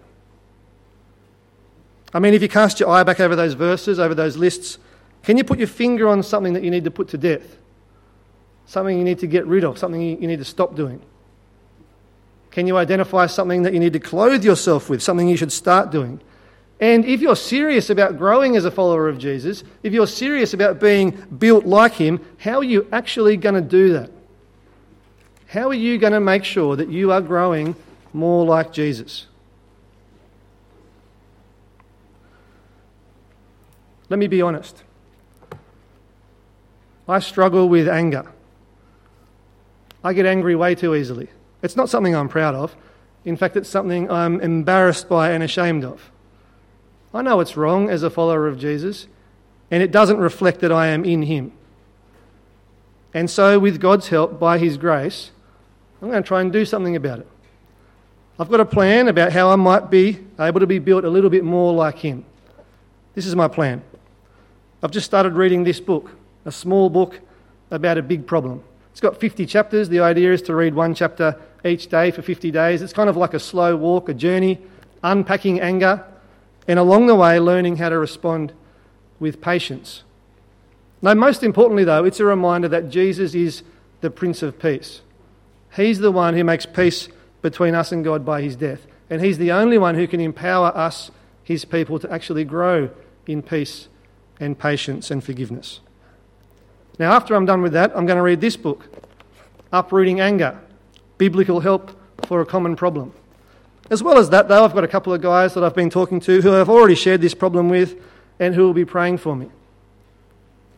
I 2.12 2.18
mean, 2.18 2.34
if 2.34 2.42
you 2.42 2.48
cast 2.48 2.80
your 2.80 2.90
eye 2.90 3.02
back 3.02 3.20
over 3.20 3.34
those 3.34 3.54
verses, 3.54 3.98
over 3.98 4.14
those 4.14 4.36
lists, 4.36 4.78
can 5.22 5.36
you 5.36 5.44
put 5.44 5.58
your 5.58 5.68
finger 5.68 6.08
on 6.08 6.22
something 6.22 6.52
that 6.52 6.62
you 6.62 6.70
need 6.70 6.84
to 6.84 6.90
put 6.90 7.08
to 7.08 7.18
death? 7.18 7.56
Something 8.66 8.98
you 8.98 9.04
need 9.04 9.20
to 9.20 9.26
get 9.26 9.46
rid 9.46 9.64
of, 9.64 9.78
something 9.78 10.00
you 10.00 10.26
need 10.26 10.38
to 10.38 10.44
stop 10.44 10.74
doing? 10.74 11.00
Can 12.50 12.66
you 12.66 12.76
identify 12.76 13.26
something 13.26 13.62
that 13.62 13.74
you 13.74 13.80
need 13.80 13.92
to 13.92 14.00
clothe 14.00 14.44
yourself 14.44 14.88
with, 14.88 15.02
something 15.02 15.28
you 15.28 15.36
should 15.36 15.52
start 15.52 15.90
doing? 15.90 16.20
And 16.80 17.04
if 17.04 17.20
you're 17.20 17.36
serious 17.36 17.90
about 17.90 18.18
growing 18.18 18.56
as 18.56 18.64
a 18.64 18.70
follower 18.70 19.08
of 19.08 19.18
Jesus, 19.18 19.64
if 19.82 19.92
you're 19.92 20.06
serious 20.06 20.52
about 20.52 20.80
being 20.80 21.10
built 21.38 21.64
like 21.64 21.94
him, 21.94 22.20
how 22.38 22.58
are 22.58 22.64
you 22.64 22.86
actually 22.92 23.36
going 23.36 23.54
to 23.54 23.60
do 23.60 23.92
that? 23.94 24.10
How 25.46 25.68
are 25.68 25.74
you 25.74 25.96
going 25.96 26.12
to 26.12 26.20
make 26.20 26.44
sure 26.44 26.76
that 26.76 26.88
you 26.88 27.12
are 27.12 27.20
growing 27.20 27.76
more 28.12 28.44
like 28.44 28.72
Jesus? 28.72 29.26
Let 34.08 34.18
me 34.18 34.26
be 34.26 34.42
honest. 34.42 34.82
I 37.08 37.20
struggle 37.20 37.68
with 37.68 37.88
anger. 37.88 38.32
I 40.06 40.12
get 40.12 40.24
angry 40.24 40.54
way 40.54 40.76
too 40.76 40.94
easily. 40.94 41.28
It's 41.62 41.74
not 41.74 41.88
something 41.88 42.14
I'm 42.14 42.28
proud 42.28 42.54
of. 42.54 42.76
In 43.24 43.36
fact, 43.36 43.56
it's 43.56 43.68
something 43.68 44.08
I'm 44.08 44.40
embarrassed 44.40 45.08
by 45.08 45.32
and 45.32 45.42
ashamed 45.42 45.84
of. 45.84 46.12
I 47.12 47.22
know 47.22 47.40
it's 47.40 47.56
wrong 47.56 47.90
as 47.90 48.04
a 48.04 48.10
follower 48.10 48.46
of 48.46 48.56
Jesus, 48.56 49.08
and 49.68 49.82
it 49.82 49.90
doesn't 49.90 50.18
reflect 50.18 50.60
that 50.60 50.70
I 50.70 50.86
am 50.86 51.04
in 51.04 51.22
Him. 51.22 51.50
And 53.12 53.28
so, 53.28 53.58
with 53.58 53.80
God's 53.80 54.06
help, 54.06 54.38
by 54.38 54.58
His 54.58 54.76
grace, 54.76 55.32
I'm 56.00 56.08
going 56.08 56.22
to 56.22 56.26
try 56.26 56.40
and 56.40 56.52
do 56.52 56.64
something 56.64 56.94
about 56.94 57.18
it. 57.18 57.28
I've 58.38 58.48
got 58.48 58.60
a 58.60 58.64
plan 58.64 59.08
about 59.08 59.32
how 59.32 59.50
I 59.50 59.56
might 59.56 59.90
be 59.90 60.20
able 60.38 60.60
to 60.60 60.68
be 60.68 60.78
built 60.78 61.04
a 61.04 61.10
little 61.10 61.30
bit 61.30 61.42
more 61.42 61.74
like 61.74 61.98
Him. 61.98 62.24
This 63.16 63.26
is 63.26 63.34
my 63.34 63.48
plan. 63.48 63.82
I've 64.84 64.92
just 64.92 65.06
started 65.06 65.32
reading 65.32 65.64
this 65.64 65.80
book, 65.80 66.12
a 66.44 66.52
small 66.52 66.90
book 66.90 67.18
about 67.72 67.98
a 67.98 68.02
big 68.02 68.24
problem. 68.24 68.62
It's 68.96 69.00
got 69.02 69.20
50 69.20 69.44
chapters. 69.44 69.90
The 69.90 70.00
idea 70.00 70.32
is 70.32 70.40
to 70.40 70.54
read 70.54 70.74
one 70.74 70.94
chapter 70.94 71.38
each 71.62 71.88
day 71.88 72.10
for 72.10 72.22
50 72.22 72.50
days. 72.50 72.80
It's 72.80 72.94
kind 72.94 73.10
of 73.10 73.16
like 73.18 73.34
a 73.34 73.38
slow 73.38 73.76
walk, 73.76 74.08
a 74.08 74.14
journey, 74.14 74.58
unpacking 75.02 75.60
anger, 75.60 76.02
and 76.66 76.78
along 76.78 77.06
the 77.06 77.14
way, 77.14 77.38
learning 77.38 77.76
how 77.76 77.90
to 77.90 77.98
respond 77.98 78.54
with 79.20 79.42
patience. 79.42 80.02
Now, 81.02 81.12
most 81.12 81.42
importantly, 81.42 81.84
though, 81.84 82.06
it's 82.06 82.20
a 82.20 82.24
reminder 82.24 82.68
that 82.68 82.88
Jesus 82.88 83.34
is 83.34 83.62
the 84.00 84.08
Prince 84.08 84.42
of 84.42 84.58
Peace. 84.58 85.02
He's 85.74 85.98
the 85.98 86.10
one 86.10 86.32
who 86.32 86.42
makes 86.42 86.64
peace 86.64 87.10
between 87.42 87.74
us 87.74 87.92
and 87.92 88.02
God 88.02 88.24
by 88.24 88.40
his 88.40 88.56
death. 88.56 88.86
And 89.10 89.20
he's 89.20 89.36
the 89.36 89.52
only 89.52 89.76
one 89.76 89.96
who 89.96 90.06
can 90.06 90.20
empower 90.22 90.68
us, 90.68 91.10
his 91.44 91.66
people, 91.66 91.98
to 91.98 92.10
actually 92.10 92.44
grow 92.44 92.88
in 93.26 93.42
peace 93.42 93.88
and 94.40 94.58
patience 94.58 95.10
and 95.10 95.22
forgiveness. 95.22 95.80
Now, 96.98 97.12
after 97.12 97.34
I'm 97.34 97.44
done 97.44 97.62
with 97.62 97.72
that, 97.72 97.92
I'm 97.96 98.06
going 98.06 98.16
to 98.16 98.22
read 98.22 98.40
this 98.40 98.56
book 98.56 98.88
Uprooting 99.72 100.20
Anger 100.20 100.58
Biblical 101.18 101.60
Help 101.60 101.90
for 102.26 102.40
a 102.40 102.46
Common 102.46 102.76
Problem. 102.76 103.12
As 103.90 104.02
well 104.02 104.18
as 104.18 104.30
that, 104.30 104.48
though, 104.48 104.64
I've 104.64 104.74
got 104.74 104.84
a 104.84 104.88
couple 104.88 105.12
of 105.12 105.20
guys 105.20 105.54
that 105.54 105.62
I've 105.62 105.74
been 105.74 105.90
talking 105.90 106.20
to 106.20 106.40
who 106.40 106.54
I've 106.54 106.70
already 106.70 106.94
shared 106.94 107.20
this 107.20 107.34
problem 107.34 107.68
with 107.68 108.00
and 108.40 108.54
who 108.54 108.62
will 108.62 108.74
be 108.74 108.84
praying 108.84 109.18
for 109.18 109.36
me. 109.36 109.50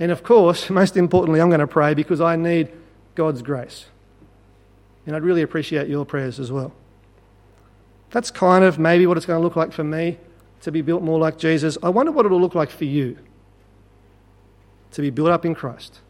And 0.00 0.12
of 0.12 0.22
course, 0.22 0.68
most 0.80 0.96
importantly, 0.96 1.40
I'm 1.40 1.48
going 1.48 1.60
to 1.60 1.66
pray 1.66 1.94
because 1.94 2.20
I 2.20 2.36
need 2.36 2.70
God's 3.14 3.42
grace. 3.42 3.86
And 5.06 5.16
I'd 5.16 5.22
really 5.22 5.42
appreciate 5.42 5.88
your 5.88 6.04
prayers 6.04 6.38
as 6.38 6.52
well. 6.52 6.72
That's 8.10 8.30
kind 8.30 8.64
of 8.64 8.78
maybe 8.78 9.06
what 9.06 9.16
it's 9.16 9.26
going 9.26 9.38
to 9.38 9.42
look 9.42 9.56
like 9.56 9.72
for 9.72 9.84
me 9.84 10.18
to 10.62 10.72
be 10.72 10.82
built 10.82 11.02
more 11.02 11.18
like 11.18 11.38
Jesus. 11.38 11.78
I 11.82 11.88
wonder 11.88 12.12
what 12.12 12.26
it'll 12.26 12.40
look 12.40 12.54
like 12.54 12.70
for 12.70 12.84
you 12.84 13.16
to 14.92 15.00
be 15.00 15.10
built 15.10 15.30
up 15.30 15.44
in 15.44 15.54
Christ. 15.54 16.00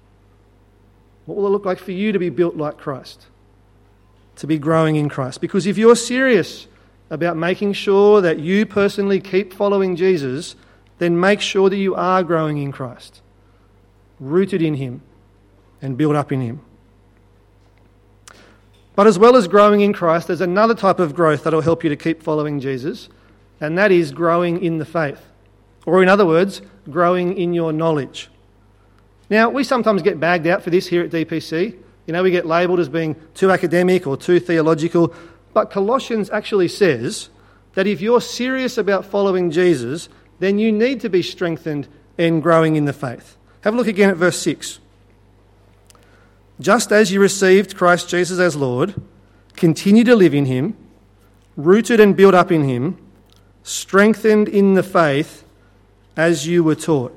What 1.28 1.37
will 1.37 1.47
it 1.47 1.50
look 1.50 1.66
like 1.66 1.78
for 1.78 1.92
you 1.92 2.11
to 2.12 2.18
be 2.18 2.30
built 2.30 2.56
like 2.56 2.78
Christ? 2.78 3.26
To 4.37 4.47
be 4.47 4.58
growing 4.58 4.97
in 4.97 5.11
Christ? 5.11 5.42
Because 5.42 5.66
if 5.66 5.76
you're 5.76 5.94
serious 5.94 6.66
about 7.11 7.37
making 7.37 7.75
sure 7.75 8.23
that 8.23 8.38
you 8.38 8.64
personally 8.64 9.20
keep 9.20 9.52
following 9.52 9.94
Jesus, 9.94 10.56
then 10.97 11.20
make 11.20 11.42
sure 11.42 11.68
that 11.68 11.76
you 11.76 11.94
are 11.94 12.23
growing 12.23 12.56
in 12.56 12.73
Christ, 12.73 13.20
rooted 14.18 14.62
in 14.62 14.76
Him, 14.76 15.02
and 15.82 15.99
built 15.99 16.16
up 16.16 16.32
in 16.32 16.40
Him. 16.40 16.62
But 18.97 19.06
as 19.06 19.18
well 19.18 19.37
as 19.37 19.49
growing 19.49 19.82
in 19.82 19.92
Christ, 19.92 20.28
there's 20.28 20.40
another 20.40 20.75
type 20.75 20.99
of 20.99 21.14
growth 21.14 21.44
that 21.44 21.52
will 21.52 21.61
help 21.61 21.85
you 21.85 21.90
to 21.90 21.97
keep 21.97 22.23
following 22.23 22.58
Jesus, 22.58 23.11
and 23.61 23.76
that 23.76 23.92
is 23.92 24.12
growing 24.12 24.64
in 24.64 24.78
the 24.78 24.87
faith. 24.87 25.20
Or, 25.85 26.02
in 26.02 26.08
other 26.08 26.25
words, 26.25 26.62
growing 26.90 27.37
in 27.37 27.52
your 27.52 27.70
knowledge. 27.70 28.30
Now, 29.30 29.50
we 29.50 29.64
sometimes 29.64 30.02
get 30.02 30.18
bagged 30.18 30.47
out 30.47 30.62
for 30.62 30.70
this 30.70 30.87
here 30.87 31.02
at 31.02 31.11
DPC. 31.11 31.76
You 32.06 32.12
know, 32.12 32.23
we 32.23 32.30
get 32.30 32.47
labelled 32.47 32.80
as 32.80 32.88
being 32.88 33.16
too 33.35 33.50
academic 33.50 34.06
or 34.06 34.16
too 34.16 34.40
theological. 34.40 35.14
But 35.52 35.70
Colossians 35.70 36.30
actually 36.30 36.68
says 36.68 37.28
that 37.75 37.87
if 37.87 38.00
you're 38.00 38.20
serious 38.20 38.78
about 38.78 39.04
following 39.04 39.50
Jesus, 39.50 40.08
then 40.38 40.58
you 40.58 40.73
need 40.73 41.00
to 41.02 41.11
be 41.11 41.23
strengthened 41.23 41.88
and 42.16 42.42
growing 42.42 42.76
in 42.76 42.87
the 42.87 42.92
faith. 42.92 43.37
Have 43.62 43.75
a 43.75 43.76
look 43.76 43.87
again 43.87 44.08
at 44.08 44.16
verse 44.16 44.38
6. 44.38 44.80
Just 46.61 46.90
as 46.90 47.12
you 47.12 47.20
received 47.20 47.76
Christ 47.76 48.08
Jesus 48.08 48.38
as 48.38 48.56
Lord, 48.56 48.94
continue 49.54 50.04
to 50.04 50.16
live 50.16 50.35
in 50.35 50.47
him, 50.47 50.76
rooted 51.56 52.00
and 52.00 52.16
built 52.16 52.35
up 52.35 52.50
in 52.50 52.64
him, 52.64 52.99
strengthened 53.62 54.49
in 54.49 54.75
the 54.75 54.82
faith 54.82 55.44
as 56.16 56.47
you 56.47 56.64
were 56.64 56.75
taught. 56.75 57.16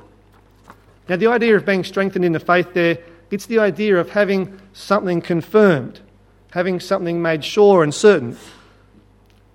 Now, 1.12 1.18
the 1.18 1.28
idea 1.28 1.58
of 1.58 1.66
being 1.66 1.84
strengthened 1.84 2.24
in 2.24 2.32
the 2.32 2.40
faith 2.40 2.74
there, 2.74 2.98
it's 3.32 3.46
the 3.46 3.60
idea 3.60 3.98
of 3.98 4.12
having 4.12 4.58
something 4.72 5.20
confirmed, 5.20 6.00
having 6.52 6.80
something 6.80 7.22
made 7.22 7.44
sure 7.44 7.84
and 7.84 7.94
certain. 7.94 8.38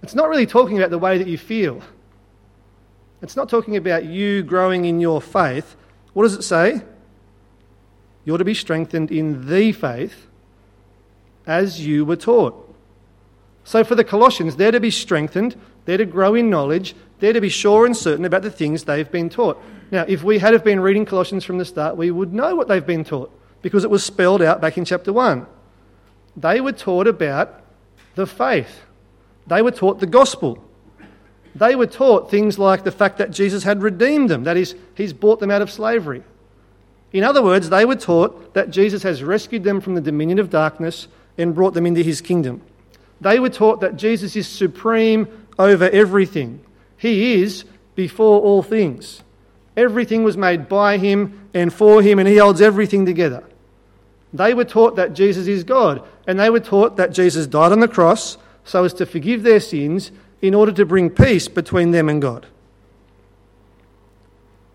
It's 0.02 0.14
not 0.14 0.28
really 0.28 0.44
talking 0.44 0.76
about 0.76 0.90
the 0.90 0.98
way 0.98 1.16
that 1.16 1.26
you 1.26 1.38
feel. 1.38 1.80
It's 3.22 3.36
not 3.36 3.48
talking 3.48 3.74
about 3.74 4.04
you 4.04 4.42
growing 4.42 4.84
in 4.84 5.00
your 5.00 5.22
faith. 5.22 5.76
What 6.12 6.24
does 6.24 6.34
it 6.34 6.42
say? 6.42 6.82
You're 8.26 8.36
to 8.36 8.44
be 8.44 8.52
strengthened 8.52 9.10
in 9.10 9.48
the 9.48 9.72
faith 9.72 10.26
as 11.46 11.86
you 11.86 12.04
were 12.04 12.16
taught. 12.16 12.76
So, 13.64 13.82
for 13.82 13.94
the 13.94 14.04
Colossians, 14.04 14.56
they're 14.56 14.72
to 14.72 14.78
be 14.78 14.90
strengthened, 14.90 15.56
they're 15.86 15.96
to 15.96 16.04
grow 16.04 16.34
in 16.34 16.50
knowledge, 16.50 16.94
they're 17.18 17.32
to 17.32 17.40
be 17.40 17.48
sure 17.48 17.86
and 17.86 17.96
certain 17.96 18.26
about 18.26 18.42
the 18.42 18.50
things 18.50 18.84
they've 18.84 19.10
been 19.10 19.30
taught. 19.30 19.58
Now, 19.90 20.04
if 20.08 20.22
we 20.22 20.38
had 20.38 20.52
have 20.52 20.64
been 20.64 20.80
reading 20.80 21.04
Colossians 21.04 21.44
from 21.44 21.58
the 21.58 21.64
start, 21.64 21.96
we 21.96 22.10
would 22.10 22.32
know 22.32 22.56
what 22.56 22.68
they've 22.68 22.84
been 22.84 23.04
taught 23.04 23.30
because 23.62 23.84
it 23.84 23.90
was 23.90 24.04
spelled 24.04 24.42
out 24.42 24.60
back 24.60 24.78
in 24.78 24.84
chapter 24.84 25.12
1. 25.12 25.46
They 26.36 26.60
were 26.60 26.72
taught 26.72 27.06
about 27.06 27.62
the 28.14 28.26
faith, 28.26 28.82
they 29.46 29.62
were 29.62 29.70
taught 29.70 30.00
the 30.00 30.06
gospel. 30.06 30.62
They 31.54 31.74
were 31.74 31.86
taught 31.86 32.30
things 32.30 32.58
like 32.58 32.84
the 32.84 32.92
fact 32.92 33.16
that 33.16 33.30
Jesus 33.30 33.62
had 33.62 33.82
redeemed 33.82 34.28
them, 34.28 34.44
that 34.44 34.58
is, 34.58 34.74
he's 34.94 35.14
brought 35.14 35.40
them 35.40 35.50
out 35.50 35.62
of 35.62 35.70
slavery. 35.70 36.22
In 37.14 37.24
other 37.24 37.42
words, 37.42 37.70
they 37.70 37.86
were 37.86 37.96
taught 37.96 38.52
that 38.52 38.68
Jesus 38.68 39.02
has 39.04 39.22
rescued 39.22 39.64
them 39.64 39.80
from 39.80 39.94
the 39.94 40.02
dominion 40.02 40.38
of 40.38 40.50
darkness 40.50 41.08
and 41.38 41.54
brought 41.54 41.72
them 41.72 41.86
into 41.86 42.02
his 42.02 42.20
kingdom. 42.20 42.60
They 43.22 43.38
were 43.38 43.48
taught 43.48 43.80
that 43.80 43.96
Jesus 43.96 44.36
is 44.36 44.46
supreme 44.46 45.28
over 45.58 45.88
everything. 45.88 46.62
He 46.98 47.40
is 47.40 47.64
before 47.94 48.42
all 48.42 48.62
things. 48.62 49.22
Everything 49.76 50.24
was 50.24 50.36
made 50.36 50.68
by 50.68 50.96
him 50.96 51.48
and 51.52 51.72
for 51.72 52.02
him, 52.02 52.18
and 52.18 52.28
he 52.28 52.36
holds 52.38 52.60
everything 52.60 53.04
together. 53.04 53.44
They 54.32 54.54
were 54.54 54.64
taught 54.64 54.96
that 54.96 55.12
Jesus 55.12 55.46
is 55.46 55.64
God, 55.64 56.06
and 56.26 56.38
they 56.38 56.50
were 56.50 56.60
taught 56.60 56.96
that 56.96 57.12
Jesus 57.12 57.46
died 57.46 57.72
on 57.72 57.80
the 57.80 57.88
cross 57.88 58.38
so 58.64 58.84
as 58.84 58.94
to 58.94 59.06
forgive 59.06 59.42
their 59.42 59.60
sins 59.60 60.10
in 60.42 60.54
order 60.54 60.72
to 60.72 60.84
bring 60.84 61.10
peace 61.10 61.48
between 61.48 61.90
them 61.90 62.08
and 62.08 62.20
God. 62.20 62.46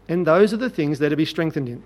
And 0.08 0.26
those 0.26 0.54
are 0.54 0.58
the 0.58 0.70
things 0.70 1.00
they're 1.00 1.10
to 1.10 1.16
be 1.16 1.26
strengthened 1.26 1.70
in. 1.70 1.84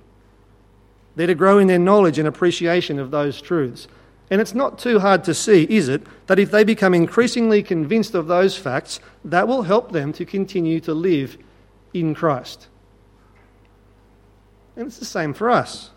They're 1.15 1.27
to 1.27 1.36
grow 1.36 1.57
in 1.57 1.67
their 1.67 1.79
knowledge 1.79 2.19
and 2.19 2.27
appreciation 2.27 3.00
of 3.00 3.12
those 3.12 3.41
truths. 3.41 3.88
And 4.29 4.41
it's 4.41 4.55
not 4.55 4.79
too 4.79 5.00
hard 5.00 5.24
to 5.25 5.34
see, 5.34 5.63
is 5.69 5.88
it, 5.88 6.01
that 6.27 6.39
if 6.39 6.51
they 6.51 6.63
become 6.63 6.93
increasingly 6.93 7.62
convinced 7.62 8.15
of 8.15 8.27
those 8.27 8.57
facts, 8.57 9.00
that 9.24 9.48
will 9.48 9.63
help 9.63 9.91
them 9.91 10.12
to 10.13 10.25
continue 10.25 10.79
to 10.81 10.93
live 10.93 11.38
in 11.93 12.15
Christ. 12.15 12.67
And 14.75 14.88
it's 14.88 14.98
the 14.98 15.05
same 15.05 15.34
for 15.34 15.50
us. 15.50 15.91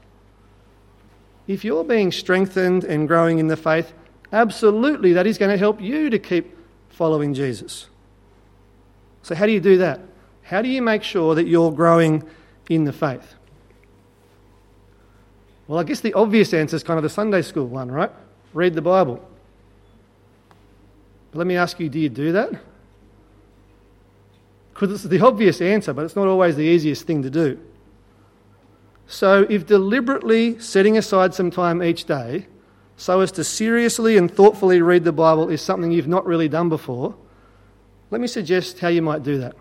If 1.46 1.64
you're 1.64 1.84
being 1.84 2.12
strengthened 2.12 2.84
and 2.84 3.08
growing 3.08 3.38
in 3.38 3.48
the 3.48 3.56
faith, 3.56 3.92
absolutely 4.32 5.14
that 5.14 5.26
is 5.26 5.38
going 5.38 5.50
to 5.50 5.56
help 5.56 5.80
you 5.80 6.10
to 6.10 6.18
keep 6.18 6.56
following 6.90 7.34
Jesus. 7.34 7.86
So, 9.22 9.34
how 9.34 9.46
do 9.46 9.52
you 9.52 9.60
do 9.60 9.78
that? 9.78 10.00
How 10.42 10.62
do 10.62 10.68
you 10.68 10.82
make 10.82 11.02
sure 11.02 11.34
that 11.34 11.46
you're 11.46 11.72
growing 11.72 12.22
in 12.68 12.84
the 12.84 12.92
faith? 12.92 13.34
Well, 15.66 15.78
I 15.78 15.84
guess 15.84 16.00
the 16.00 16.14
obvious 16.14 16.54
answer 16.54 16.76
is 16.76 16.82
kind 16.82 16.96
of 16.96 17.02
the 17.02 17.10
Sunday 17.10 17.42
school 17.42 17.66
one, 17.66 17.90
right? 17.90 18.10
Read 18.54 18.74
the 18.74 18.82
Bible. 18.82 19.26
But 21.30 21.38
let 21.38 21.46
me 21.46 21.56
ask 21.56 21.78
you 21.78 21.88
do 21.88 21.98
you 21.98 22.08
do 22.08 22.32
that? 22.32 22.52
Because 24.72 24.92
it's 24.92 25.04
the 25.04 25.20
obvious 25.20 25.60
answer, 25.60 25.92
but 25.92 26.04
it's 26.04 26.16
not 26.16 26.26
always 26.26 26.56
the 26.56 26.62
easiest 26.62 27.06
thing 27.06 27.22
to 27.22 27.30
do. 27.30 27.58
So, 29.10 29.46
if 29.48 29.66
deliberately 29.66 30.60
setting 30.60 30.98
aside 30.98 31.32
some 31.32 31.50
time 31.50 31.82
each 31.82 32.04
day 32.04 32.46
so 32.98 33.20
as 33.20 33.32
to 33.32 33.42
seriously 33.44 34.18
and 34.18 34.30
thoughtfully 34.30 34.82
read 34.82 35.04
the 35.04 35.12
Bible 35.12 35.48
is 35.48 35.62
something 35.62 35.90
you've 35.90 36.06
not 36.06 36.26
really 36.26 36.48
done 36.48 36.68
before, 36.68 37.14
let 38.10 38.20
me 38.20 38.26
suggest 38.26 38.80
how 38.80 38.88
you 38.88 39.00
might 39.00 39.22
do 39.22 39.38
that. 39.38 39.56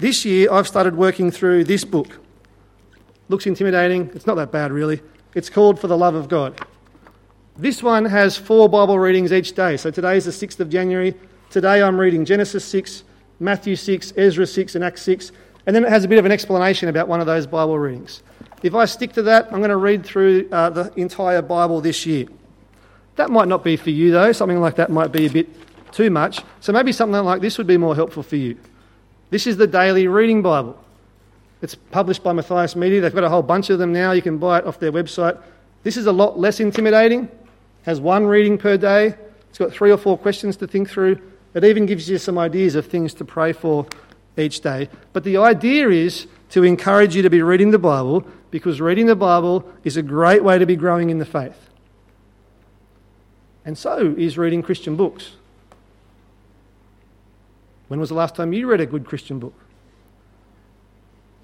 This 0.00 0.24
year, 0.24 0.52
I've 0.52 0.66
started 0.66 0.96
working 0.96 1.30
through 1.30 1.64
this 1.64 1.84
book. 1.84 2.18
Looks 3.28 3.46
intimidating, 3.46 4.10
it's 4.14 4.26
not 4.26 4.34
that 4.34 4.50
bad 4.50 4.72
really. 4.72 5.00
It's 5.34 5.48
called 5.48 5.78
For 5.78 5.86
the 5.86 5.96
Love 5.96 6.16
of 6.16 6.28
God. 6.28 6.60
This 7.56 7.84
one 7.84 8.04
has 8.04 8.36
four 8.36 8.68
Bible 8.68 8.98
readings 8.98 9.32
each 9.32 9.52
day. 9.52 9.76
So 9.76 9.92
today 9.92 10.16
is 10.16 10.24
the 10.24 10.32
6th 10.32 10.58
of 10.58 10.68
January. 10.68 11.14
Today 11.50 11.82
I'm 11.82 12.00
reading 12.00 12.24
Genesis 12.24 12.64
6, 12.64 13.04
Matthew 13.38 13.76
6, 13.76 14.12
Ezra 14.16 14.46
6, 14.46 14.74
and 14.74 14.84
Acts 14.84 15.02
6. 15.02 15.30
And 15.66 15.74
then 15.74 15.84
it 15.84 15.88
has 15.90 16.04
a 16.04 16.08
bit 16.08 16.18
of 16.18 16.24
an 16.24 16.32
explanation 16.32 16.88
about 16.88 17.08
one 17.08 17.20
of 17.20 17.26
those 17.26 17.46
Bible 17.46 17.78
readings. 17.78 18.22
If 18.62 18.74
I 18.74 18.84
stick 18.84 19.12
to 19.14 19.22
that, 19.22 19.46
I'm 19.46 19.58
going 19.58 19.70
to 19.70 19.76
read 19.76 20.04
through 20.04 20.48
uh, 20.50 20.70
the 20.70 20.92
entire 20.96 21.42
Bible 21.42 21.80
this 21.80 22.06
year. 22.06 22.26
That 23.16 23.30
might 23.30 23.48
not 23.48 23.64
be 23.64 23.76
for 23.76 23.90
you, 23.90 24.12
though. 24.12 24.32
Something 24.32 24.60
like 24.60 24.76
that 24.76 24.90
might 24.90 25.12
be 25.12 25.26
a 25.26 25.30
bit 25.30 25.48
too 25.92 26.10
much. 26.10 26.42
So 26.60 26.72
maybe 26.72 26.92
something 26.92 27.22
like 27.24 27.40
this 27.40 27.58
would 27.58 27.66
be 27.66 27.76
more 27.76 27.94
helpful 27.94 28.22
for 28.22 28.36
you. 28.36 28.56
This 29.30 29.46
is 29.46 29.56
the 29.56 29.66
Daily 29.66 30.06
Reading 30.06 30.42
Bible. 30.42 30.78
It's 31.62 31.74
published 31.74 32.22
by 32.22 32.32
Matthias 32.32 32.76
Media. 32.76 33.00
They've 33.00 33.14
got 33.14 33.24
a 33.24 33.28
whole 33.28 33.42
bunch 33.42 33.70
of 33.70 33.78
them 33.78 33.92
now. 33.92 34.12
You 34.12 34.22
can 34.22 34.38
buy 34.38 34.58
it 34.58 34.66
off 34.66 34.78
their 34.78 34.92
website. 34.92 35.40
This 35.82 35.96
is 35.96 36.06
a 36.06 36.12
lot 36.12 36.38
less 36.38 36.60
intimidating, 36.60 37.28
has 37.84 38.00
one 38.00 38.26
reading 38.26 38.58
per 38.58 38.76
day, 38.76 39.14
it's 39.56 39.64
got 39.64 39.72
three 39.72 39.90
or 39.90 39.96
four 39.96 40.18
questions 40.18 40.54
to 40.58 40.66
think 40.66 40.90
through. 40.90 41.18
It 41.54 41.64
even 41.64 41.86
gives 41.86 42.10
you 42.10 42.18
some 42.18 42.36
ideas 42.36 42.74
of 42.74 42.84
things 42.84 43.14
to 43.14 43.24
pray 43.24 43.54
for 43.54 43.86
each 44.36 44.60
day. 44.60 44.88
But 45.12 45.24
the 45.24 45.36
idea 45.38 45.88
is 45.88 46.26
to 46.50 46.62
encourage 46.62 47.16
you 47.16 47.22
to 47.22 47.30
be 47.30 47.42
reading 47.42 47.70
the 47.70 47.78
Bible 47.78 48.26
because 48.50 48.80
reading 48.80 49.06
the 49.06 49.16
Bible 49.16 49.70
is 49.84 49.96
a 49.96 50.02
great 50.02 50.42
way 50.44 50.58
to 50.58 50.66
be 50.66 50.76
growing 50.76 51.10
in 51.10 51.18
the 51.18 51.24
faith. 51.24 51.70
And 53.64 53.76
so 53.76 54.14
is 54.16 54.38
reading 54.38 54.62
Christian 54.62 54.96
books. 54.96 55.32
When 57.88 58.00
was 58.00 58.08
the 58.08 58.14
last 58.14 58.34
time 58.34 58.52
you 58.52 58.68
read 58.68 58.80
a 58.80 58.86
good 58.86 59.04
Christian 59.04 59.38
book? 59.38 59.54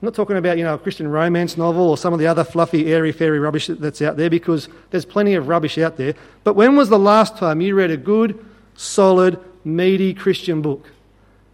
I'm 0.00 0.06
not 0.06 0.14
talking 0.14 0.36
about, 0.36 0.58
you 0.58 0.64
know, 0.64 0.74
a 0.74 0.78
Christian 0.78 1.06
romance 1.08 1.56
novel 1.56 1.88
or 1.88 1.96
some 1.96 2.12
of 2.12 2.18
the 2.18 2.26
other 2.26 2.42
fluffy, 2.42 2.92
airy 2.92 3.12
fairy 3.12 3.38
rubbish 3.38 3.68
that's 3.68 4.02
out 4.02 4.16
there 4.16 4.28
because 4.28 4.68
there's 4.90 5.04
plenty 5.04 5.34
of 5.34 5.46
rubbish 5.46 5.78
out 5.78 5.96
there. 5.96 6.14
But 6.42 6.54
when 6.54 6.74
was 6.74 6.88
the 6.88 6.98
last 6.98 7.36
time 7.36 7.60
you 7.60 7.76
read 7.76 7.92
a 7.92 7.96
good, 7.96 8.44
solid, 8.74 9.38
meaty 9.64 10.12
Christian 10.12 10.60
book? 10.60 10.86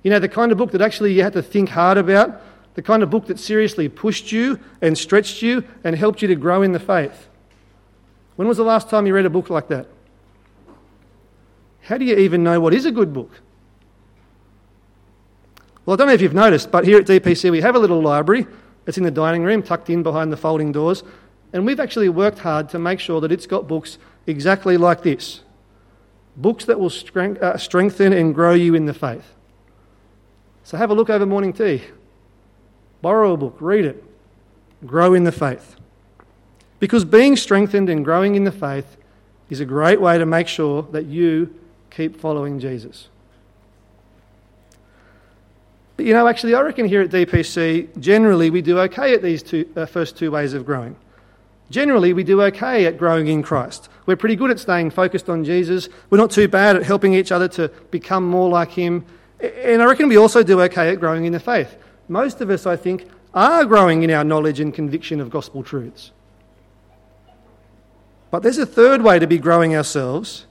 You 0.03 0.11
know, 0.11 0.19
the 0.19 0.29
kind 0.29 0.53
of 0.53 0.59
book 0.59 0.71
that 0.73 0.81
actually 0.81 1.13
you 1.13 1.23
had 1.23 1.33
to 1.33 1.43
think 1.43 1.71
hard 1.71 1.99
about, 1.99 2.41
the 2.75 2.83
kind 2.83 3.03
of 3.03 3.11
book 3.11 3.27
that 3.27 3.39
seriously 3.39 3.89
pushed 3.89 4.31
you 4.31 4.59
and 4.81 4.97
stretched 4.97 5.43
you 5.43 5.65
and 5.83 5.97
helped 5.97 6.23
you 6.23 6.29
to 6.29 6.37
grow 6.37 6.63
in 6.63 6.73
the 6.73 6.81
faith. 6.81 7.29
When 8.37 8.47
was 8.47 8.57
the 8.57 8.65
last 8.65 8.89
time 8.89 9.07
you 9.07 9.15
read 9.15 9.27
a 9.27 9.31
book 9.31 9.51
like 9.51 9.69
that? 9.69 9.89
How 11.83 11.99
do 11.99 12.05
you 12.05 12.17
even 12.17 12.45
know 12.45 12.61
what 12.61 12.75
is 12.75 12.85
a 12.85 12.93
good 12.93 13.13
book? 13.13 13.33
Well, 15.85 15.95
I 15.95 15.97
don't 15.97 16.09
know 16.09 16.13
if 16.13 16.21
you've 16.21 16.35
noticed, 16.35 16.71
but 16.71 16.85
here 16.85 16.99
at 16.99 17.07
DPC 17.07 17.51
we 17.51 17.63
have 17.63 17.75
a 17.75 17.79
little 17.79 18.01
library. 18.01 18.47
It's 18.87 18.99
in 18.99 19.05
the 19.05 19.11
dining 19.11 19.43
room, 19.43 19.63
tucked 19.63 19.91
in 19.91 20.03
behind 20.03 20.31
the 20.31 20.37
folding 20.37 20.71
doors. 20.71 21.03
And 21.53 21.65
we've 21.65 21.81
actually 21.81 22.11
worked 22.11 22.41
hard 22.41 22.69
to 22.71 22.79
make 22.79 23.01
sure 23.01 23.21
that 23.23 23.33
it's 23.33 23.47
got 23.47 23.67
books 23.67 23.99
exactly 24.27 24.77
like 24.77 25.03
this 25.03 25.41
books 26.37 26.65
that 26.67 26.79
will 26.79 26.93
uh, 27.43 27.57
strengthen 27.57 28.13
and 28.13 28.33
grow 28.35 28.55
you 28.55 28.75
in 28.75 28.87
the 28.87 28.95
faith. 28.95 29.35
So 30.69 30.77
have 30.77 30.91
a 30.91 30.95
look 30.95 31.09
over 31.09 31.25
morning 31.25 31.55
tea. 31.55 31.83
Borrow 33.01 33.33
a 33.33 33.37
book, 33.39 33.57
read 33.59 33.87
it, 33.87 34.05
grow 34.85 35.15
in 35.15 35.25
the 35.25 35.33
faith. 35.33 35.77
Because 36.79 37.07
being 37.07 37.37
strengthened 37.37 37.89
and 37.89 38.05
growing 38.05 38.35
in 38.35 38.45
the 38.45 38.53
faith 38.53 38.99
is 39.49 39.61
a 39.61 39.65
great 39.65 39.99
way 39.99 40.19
to 40.19 40.27
make 40.27 40.47
sure 40.47 40.83
that 40.93 41.07
you 41.07 41.55
keep 41.91 42.21
following 42.21 42.61
Jesus. 42.61 43.09
But 45.97 46.05
you 46.05 46.13
know, 46.13 46.29
actually, 46.29 46.55
I 46.55 46.61
reckon 46.61 46.87
here 46.87 47.01
at 47.01 47.09
DPC, 47.09 47.99
generally 47.99 48.51
we 48.51 48.61
do 48.61 48.79
okay 48.81 49.15
at 49.15 49.23
these 49.23 49.43
two, 49.43 49.67
uh, 49.75 49.87
first 49.87 50.19
two 50.19 50.31
ways 50.31 50.53
of 50.53 50.67
growing. 50.67 50.97
Generally, 51.71 52.13
we 52.13 52.25
do 52.25 52.43
okay 52.43 52.85
at 52.85 52.99
growing 52.99 53.29
in 53.29 53.43
Christ. 53.43 53.89
We're 54.05 54.17
pretty 54.17 54.37
good 54.37 54.51
at 54.51 54.61
staying 54.61 54.91
focused 54.91 55.31
on 55.31 55.47
Jesus. 55.47 55.89
We're 56.11 56.19
not 56.19 56.31
too 56.31 56.47
bad 56.47 56.77
at 56.77 56.83
helping 56.83 57.15
each 57.15 57.33
other 57.33 57.49
to 57.49 57.69
become 57.91 58.29
more 58.29 58.51
like 58.51 58.73
Him. 58.73 59.07
And 59.41 59.83
I 59.83 59.85
reckon 59.85 60.09
we 60.09 60.17
also 60.17 60.43
do 60.43 60.61
okay 60.63 60.91
at 60.91 61.01
growing 61.01 61.25
in 61.25 61.33
the 61.33 61.41
faith. 61.41 61.77
Most 62.09 62.41
of 62.41 62.51
us, 62.51 62.67
I 62.67 62.77
think, 62.77 63.07
are 63.35 63.65
growing 63.65 64.03
in 64.03 64.11
our 64.11 64.25
knowledge 64.25 64.61
and 64.61 64.75
conviction 64.75 65.21
of 65.21 65.31
gospel 65.31 65.63
truths. 65.63 66.13
But 68.31 68.43
there's 68.43 68.59
a 68.59 68.67
third 68.67 69.03
way 69.03 69.19
to 69.19 69.27
be 69.27 69.39
growing 69.39 69.75
ourselves, 69.75 70.47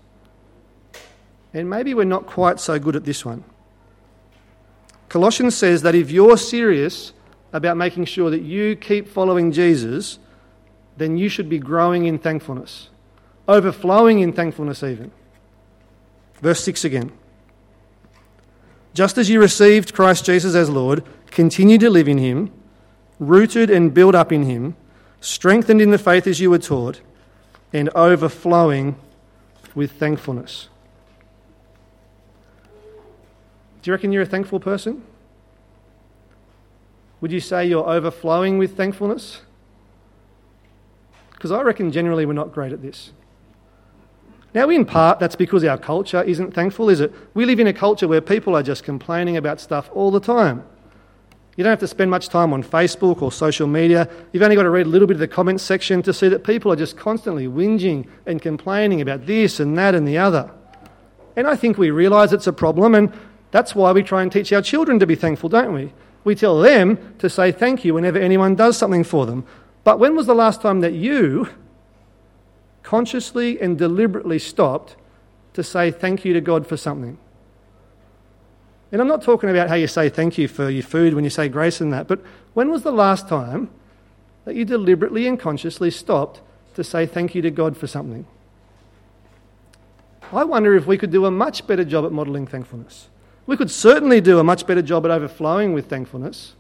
and 1.54 1.70
maybe 1.70 1.94
we're 1.94 2.06
not 2.06 2.26
quite 2.26 2.60
so 2.60 2.80
good 2.80 2.96
at 2.96 3.04
this 3.04 3.24
one. 3.26 3.44
Colossians 5.10 5.56
says 5.56 5.82
that 5.84 5.96
if 5.96 6.12
you're 6.12 6.38
serious 6.38 7.14
about 7.54 7.78
making 7.78 8.06
sure 8.06 8.30
that 8.30 8.42
you 8.42 8.76
keep 8.76 9.08
following 9.08 9.52
Jesus, 9.52 10.20
then 10.98 11.18
you 11.18 11.30
should 11.30 11.50
be 11.50 11.60
growing 11.60 12.06
in 12.06 12.18
thankfulness, 12.18 12.90
overflowing 13.48 14.20
in 14.20 14.34
thankfulness, 14.34 14.84
even. 14.84 15.12
Verse 16.42 16.64
6 16.64 16.84
again. 16.84 17.12
Just 18.98 19.20
as 19.20 19.30
you 19.30 19.40
received 19.40 19.94
Christ 19.94 20.26
Jesus 20.26 20.56
as 20.56 20.72
Lord, 20.72 21.04
continue 21.28 21.78
to 21.78 21.88
live 21.88 22.08
in 22.08 22.18
him, 22.18 22.52
rooted 23.20 23.70
and 23.70 23.94
built 23.94 24.16
up 24.16 24.32
in 24.32 24.42
him, 24.42 24.76
strengthened 25.22 25.84
in 25.84 25.92
the 25.92 26.00
faith 26.00 26.26
as 26.26 26.40
you 26.40 26.50
were 26.50 26.58
taught, 26.58 27.00
and 27.72 27.90
overflowing 27.90 28.96
with 29.76 29.92
thankfulness. 29.92 30.70
Do 33.84 33.92
you 33.92 33.94
reckon 33.94 34.12
you're 34.12 34.24
a 34.24 34.26
thankful 34.26 34.60
person? 34.60 35.04
Would 37.22 37.32
you 37.32 37.40
say 37.40 37.68
you're 37.68 37.88
overflowing 37.88 38.58
with 38.58 38.76
thankfulness? 38.76 39.42
Because 41.34 41.52
I 41.52 41.62
reckon 41.62 41.92
generally 41.92 42.26
we're 42.26 42.34
not 42.34 42.52
great 42.52 42.74
at 42.74 42.82
this. 42.82 43.12
Now, 44.54 44.70
in 44.70 44.86
part, 44.86 45.20
that's 45.20 45.36
because 45.36 45.64
our 45.64 45.78
culture 45.78 46.24
isn't 46.24 46.54
thankful, 46.54 46.90
is 46.90 47.00
it? 47.00 47.14
We 47.34 47.46
live 47.46 47.60
in 47.60 47.68
a 47.68 47.74
culture 47.74 48.08
where 48.08 48.22
people 48.22 48.56
are 48.56 48.64
just 48.64 48.84
complaining 48.84 49.38
about 49.38 49.60
stuff 49.60 49.90
all 49.94 50.10
the 50.10 50.20
time. 50.20 50.64
You 51.58 51.64
don't 51.64 51.72
have 51.72 51.80
to 51.80 51.88
spend 51.88 52.12
much 52.12 52.30
time 52.30 52.54
on 52.54 52.64
Facebook 52.64 53.22
or 53.22 53.32
social 53.32 53.68
media. 53.68 54.08
You've 54.32 54.44
only 54.44 54.56
got 54.56 54.64
to 54.64 54.70
read 54.70 54.86
a 54.86 54.90
little 54.90 55.08
bit 55.08 55.16
of 55.16 55.20
the 55.20 55.28
comments 55.28 55.64
section 55.64 56.04
to 56.04 56.14
see 56.14 56.28
that 56.30 56.44
people 56.44 56.72
are 56.72 56.76
just 56.76 56.98
constantly 56.98 57.48
whinging 57.48 58.08
and 58.28 58.40
complaining 58.42 59.02
about 59.02 59.26
this 59.26 59.60
and 59.60 59.76
that 59.78 59.96
and 59.96 60.08
the 60.08 60.20
other. 60.20 60.52
And 61.36 61.48
I 61.48 61.56
think 61.56 61.78
we 61.78 61.90
realise 61.90 62.32
it's 62.32 62.48
a 62.48 62.54
problem, 62.54 62.94
and 62.94 63.12
that's 63.52 63.74
why 63.74 63.92
we 63.92 64.04
try 64.04 64.22
and 64.22 64.32
teach 64.32 64.54
our 64.54 64.62
children 64.62 65.00
to 65.00 65.08
be 65.08 65.16
thankful, 65.16 65.50
don't 65.50 65.74
we? 65.74 65.94
We 66.24 66.36
tell 66.36 66.60
them 66.60 67.16
to 67.20 67.30
say 67.30 67.52
thank 67.52 67.84
you 67.84 67.96
whenever 67.96 68.20
anyone 68.20 68.54
does 68.56 68.78
something 68.78 69.04
for 69.04 69.26
them. 69.26 69.46
But 69.84 70.00
when 70.00 70.16
was 70.16 70.28
the 70.28 70.36
last 70.36 70.62
time 70.62 70.82
that 70.82 70.94
you 70.94 71.50
consciously 72.88 73.60
and 73.60 73.78
deliberately 73.78 74.40
stopped 74.40 74.96
to 75.52 75.62
say 75.62 75.92
thank 75.92 76.24
you 76.24 76.32
to 76.32 76.40
God 76.40 76.66
for 76.66 76.78
something? 76.78 77.18
And 78.94 79.02
I'm 79.02 79.10
not 79.10 79.22
talking 79.22 79.50
about 79.50 79.68
how 79.68 79.76
you 79.76 79.88
say 79.88 80.08
thank 80.08 80.38
you 80.38 80.48
for 80.48 80.70
your 80.70 80.84
food 80.84 81.14
when 81.14 81.26
you 81.26 81.30
say 81.30 81.50
grace 81.50 81.82
and 81.82 81.92
that, 81.92 82.08
but 82.08 82.22
when 82.54 82.70
was 82.70 82.84
the 82.84 82.94
last 82.94 83.28
time 83.28 83.70
that 84.46 84.56
you 84.56 84.64
deliberately 84.64 85.28
and 85.28 85.38
consciously 85.38 85.92
stopped 85.92 86.40
to 86.76 86.84
say 86.84 87.06
thank 87.06 87.36
you 87.36 87.42
to 87.42 87.52
God 87.52 87.76
for 87.76 87.88
something? 87.88 88.26
I 90.32 90.46
wonder 90.46 90.74
if 90.74 90.88
we 90.88 90.98
could 90.98 91.12
do 91.12 91.26
a 91.26 91.32
much 91.32 91.68
better 91.68 91.84
job 91.84 92.06
at 92.06 92.14
modelling 92.14 92.48
thankfulness. 92.48 93.10
We 93.46 93.58
could 93.58 93.70
certainly 93.70 94.22
do 94.22 94.40
a 94.40 94.46
much 94.46 94.66
better 94.66 94.82
job 94.82 95.04
at 95.04 95.12
overflowing 95.12 95.74
with 95.74 95.90
thankfulness. 95.90 96.54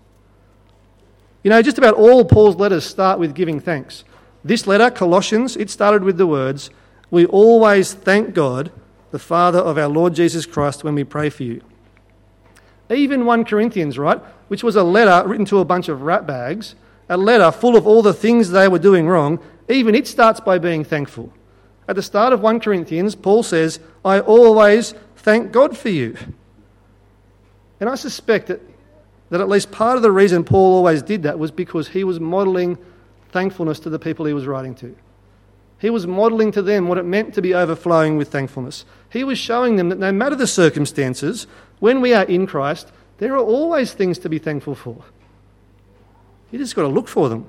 You 1.41 1.51
know, 1.51 1.61
just 1.61 1.77
about 1.77 1.93
all 1.93 2.25
Paul's 2.25 2.57
letters 2.57 2.83
start 2.83 3.17
with 3.17 3.33
giving 3.33 3.61
thanks. 3.61 4.03
This 4.47 4.65
letter, 4.65 4.89
Colossians, 4.89 5.57
it 5.57 5.69
started 5.69 6.05
with 6.05 6.17
the 6.17 6.25
words, 6.25 6.69
We 7.11 7.25
always 7.25 7.93
thank 7.93 8.33
God, 8.33 8.71
the 9.11 9.19
Father 9.19 9.59
of 9.59 9.77
our 9.77 9.89
Lord 9.89 10.13
Jesus 10.13 10.45
Christ, 10.45 10.85
when 10.85 10.95
we 10.95 11.03
pray 11.03 11.29
for 11.29 11.43
you. 11.43 11.61
Even 12.89 13.25
1 13.25 13.43
Corinthians, 13.43 13.99
right, 13.99 14.21
which 14.47 14.63
was 14.63 14.77
a 14.77 14.83
letter 14.83 15.27
written 15.27 15.45
to 15.47 15.59
a 15.59 15.65
bunch 15.65 15.89
of 15.89 15.99
ratbags, 15.99 16.75
a 17.09 17.17
letter 17.17 17.51
full 17.51 17.75
of 17.75 17.85
all 17.85 18.01
the 18.01 18.13
things 18.13 18.49
they 18.49 18.69
were 18.69 18.79
doing 18.79 19.09
wrong, 19.09 19.39
even 19.67 19.93
it 19.93 20.07
starts 20.07 20.39
by 20.39 20.57
being 20.57 20.85
thankful. 20.85 21.33
At 21.85 21.97
the 21.97 22.01
start 22.01 22.31
of 22.31 22.39
1 22.39 22.61
Corinthians, 22.61 23.15
Paul 23.15 23.43
says, 23.43 23.81
I 24.05 24.21
always 24.21 24.93
thank 25.17 25.51
God 25.51 25.77
for 25.77 25.89
you. 25.89 26.15
And 27.81 27.89
I 27.89 27.95
suspect 27.95 28.47
that, 28.47 28.61
that 29.29 29.41
at 29.41 29.49
least 29.49 29.71
part 29.71 29.97
of 29.97 30.03
the 30.03 30.11
reason 30.11 30.45
Paul 30.45 30.75
always 30.75 31.01
did 31.01 31.23
that 31.23 31.37
was 31.37 31.51
because 31.51 31.89
he 31.89 32.05
was 32.05 32.21
modeling 32.21 32.77
thankfulness 33.37 33.79
to 33.81 33.91
the 33.91 33.99
people 33.99 34.25
he 34.25 34.33
was 34.33 34.47
writing 34.47 34.73
to. 34.73 34.95
He 35.77 35.91
was 35.91 36.07
modeling 36.07 36.51
to 36.53 36.63
them 36.63 36.87
what 36.87 36.97
it 36.97 37.05
meant 37.05 37.35
to 37.35 37.41
be 37.41 37.53
overflowing 37.53 38.17
with 38.17 38.29
thankfulness. 38.29 38.83
He 39.11 39.23
was 39.23 39.37
showing 39.37 39.75
them 39.75 39.89
that 39.89 39.99
no 39.99 40.11
matter 40.11 40.35
the 40.35 40.47
circumstances, 40.47 41.45
when 41.77 42.01
we 42.01 42.15
are 42.15 42.23
in 42.23 42.47
Christ, 42.47 42.91
there 43.19 43.35
are 43.35 43.43
always 43.43 43.93
things 43.93 44.17
to 44.19 44.29
be 44.29 44.39
thankful 44.39 44.73
for. 44.73 45.03
You 46.49 46.57
just 46.57 46.75
got 46.75 46.81
to 46.81 46.87
look 46.87 47.07
for 47.07 47.29
them. 47.29 47.45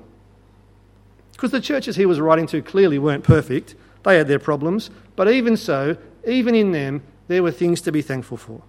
Because 1.31 1.49
the 1.49 1.59
churches 1.59 1.95
he 1.95 2.05
was 2.05 2.19
writing 2.19 2.45
to 2.47 2.61
clearly 2.61 2.99
weren't 2.99 3.23
perfect, 3.23 3.73
they 4.03 4.17
had 4.17 4.27
their 4.27 4.37
problems, 4.37 4.91
but 5.15 5.27
even 5.27 5.57
so, 5.57 5.97
even 6.27 6.53
in 6.53 6.71
them, 6.71 7.01
there 7.29 7.41
were 7.41 7.51
things 7.51 7.81
to 7.81 7.91
be 7.91 8.03
thankful 8.03 8.37
for. 8.37 8.61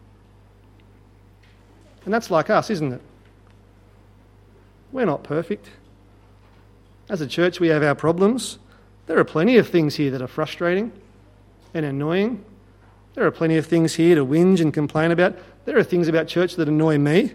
And 2.07 2.15
that's 2.15 2.31
like 2.31 2.49
us, 2.49 2.71
isn't 2.71 2.95
it? 2.95 3.03
We're 4.91 5.05
not 5.05 5.23
perfect. 5.23 5.69
As 7.11 7.21
a 7.21 7.27
church, 7.27 7.61
we 7.61 7.69
have 7.69 7.83
our 7.83 7.95
problems. 7.95 8.59
There 9.07 9.19
are 9.19 9.25
plenty 9.25 9.59
of 9.59 9.69
things 9.69 9.97
here 9.97 10.11
that 10.13 10.23
are 10.23 10.29
frustrating 10.29 10.93
and 11.75 11.85
annoying. 11.85 12.45
There 13.15 13.27
are 13.27 13.31
plenty 13.31 13.57
of 13.57 13.67
things 13.67 13.97
here 13.97 14.15
to 14.15 14.25
whinge 14.25 14.61
and 14.61 14.73
complain 14.73 15.11
about. 15.11 15.37
There 15.67 15.77
are 15.77 15.85
things 15.85 16.09
about 16.09 16.29
church 16.29 16.57
that 16.57 16.69
annoy 16.69 16.97
me. 16.97 17.33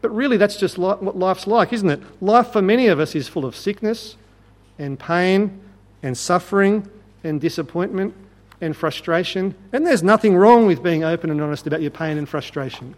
But 0.00 0.10
really, 0.10 0.36
that's 0.36 0.56
just 0.56 0.76
what 0.76 1.16
life's 1.16 1.46
like, 1.46 1.72
isn't 1.72 1.88
it? 1.88 2.02
Life 2.20 2.48
for 2.48 2.60
many 2.60 2.88
of 2.88 2.98
us 2.98 3.14
is 3.14 3.28
full 3.28 3.44
of 3.44 3.56
sickness 3.56 4.16
and 4.78 4.98
pain 4.98 5.60
and 6.02 6.18
suffering 6.18 6.90
and 7.22 7.40
disappointment 7.40 8.12
and 8.60 8.76
frustration. 8.76 9.54
And 9.72 9.86
there's 9.86 10.02
nothing 10.02 10.34
wrong 10.34 10.66
with 10.66 10.82
being 10.82 11.04
open 11.04 11.30
and 11.30 11.40
honest 11.40 11.66
about 11.66 11.80
your 11.80 11.92
pain 11.92 12.18
and 12.18 12.28
frustration 12.28 12.96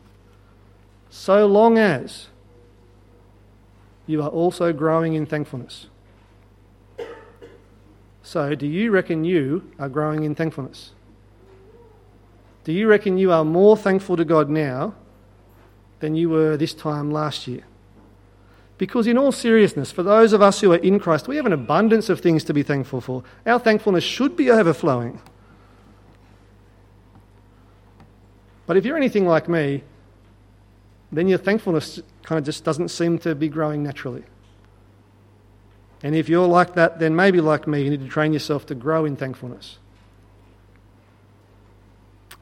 so 1.14 1.46
long 1.46 1.78
as 1.78 2.26
you 4.06 4.22
are 4.22 4.28
also 4.28 4.72
growing 4.72 5.14
in 5.14 5.26
thankfulness. 5.26 5.86
So, 8.22 8.54
do 8.54 8.66
you 8.66 8.90
reckon 8.90 9.24
you 9.24 9.70
are 9.78 9.88
growing 9.88 10.24
in 10.24 10.34
thankfulness? 10.34 10.92
Do 12.64 12.72
you 12.72 12.88
reckon 12.88 13.18
you 13.18 13.30
are 13.30 13.44
more 13.44 13.76
thankful 13.76 14.16
to 14.16 14.24
God 14.24 14.48
now 14.48 14.94
than 16.00 16.14
you 16.14 16.30
were 16.30 16.56
this 16.56 16.72
time 16.72 17.10
last 17.10 17.46
year? 17.46 17.64
Because, 18.78 19.06
in 19.06 19.18
all 19.18 19.30
seriousness, 19.30 19.92
for 19.92 20.02
those 20.02 20.32
of 20.32 20.42
us 20.42 20.60
who 20.60 20.72
are 20.72 20.78
in 20.78 20.98
Christ, 20.98 21.28
we 21.28 21.36
have 21.36 21.46
an 21.46 21.52
abundance 21.52 22.08
of 22.08 22.20
things 22.20 22.42
to 22.44 22.54
be 22.54 22.62
thankful 22.62 23.00
for. 23.00 23.22
Our 23.46 23.58
thankfulness 23.58 24.02
should 24.02 24.36
be 24.36 24.50
overflowing. 24.50 25.20
But 28.66 28.76
if 28.76 28.84
you're 28.84 28.96
anything 28.96 29.26
like 29.26 29.48
me, 29.48 29.84
then 31.12 31.28
your 31.28 31.38
thankfulness 31.38 32.00
kind 32.24 32.38
of 32.38 32.44
just 32.44 32.64
doesn't 32.64 32.88
seem 32.88 33.18
to 33.20 33.34
be 33.34 33.48
growing 33.48 33.82
naturally. 33.82 34.24
And 36.02 36.14
if 36.14 36.28
you're 36.28 36.46
like 36.46 36.74
that, 36.74 36.98
then 36.98 37.16
maybe 37.16 37.40
like 37.40 37.66
me, 37.66 37.82
you 37.82 37.90
need 37.90 38.00
to 38.00 38.08
train 38.08 38.32
yourself 38.32 38.66
to 38.66 38.74
grow 38.74 39.04
in 39.04 39.16
thankfulness. 39.16 39.78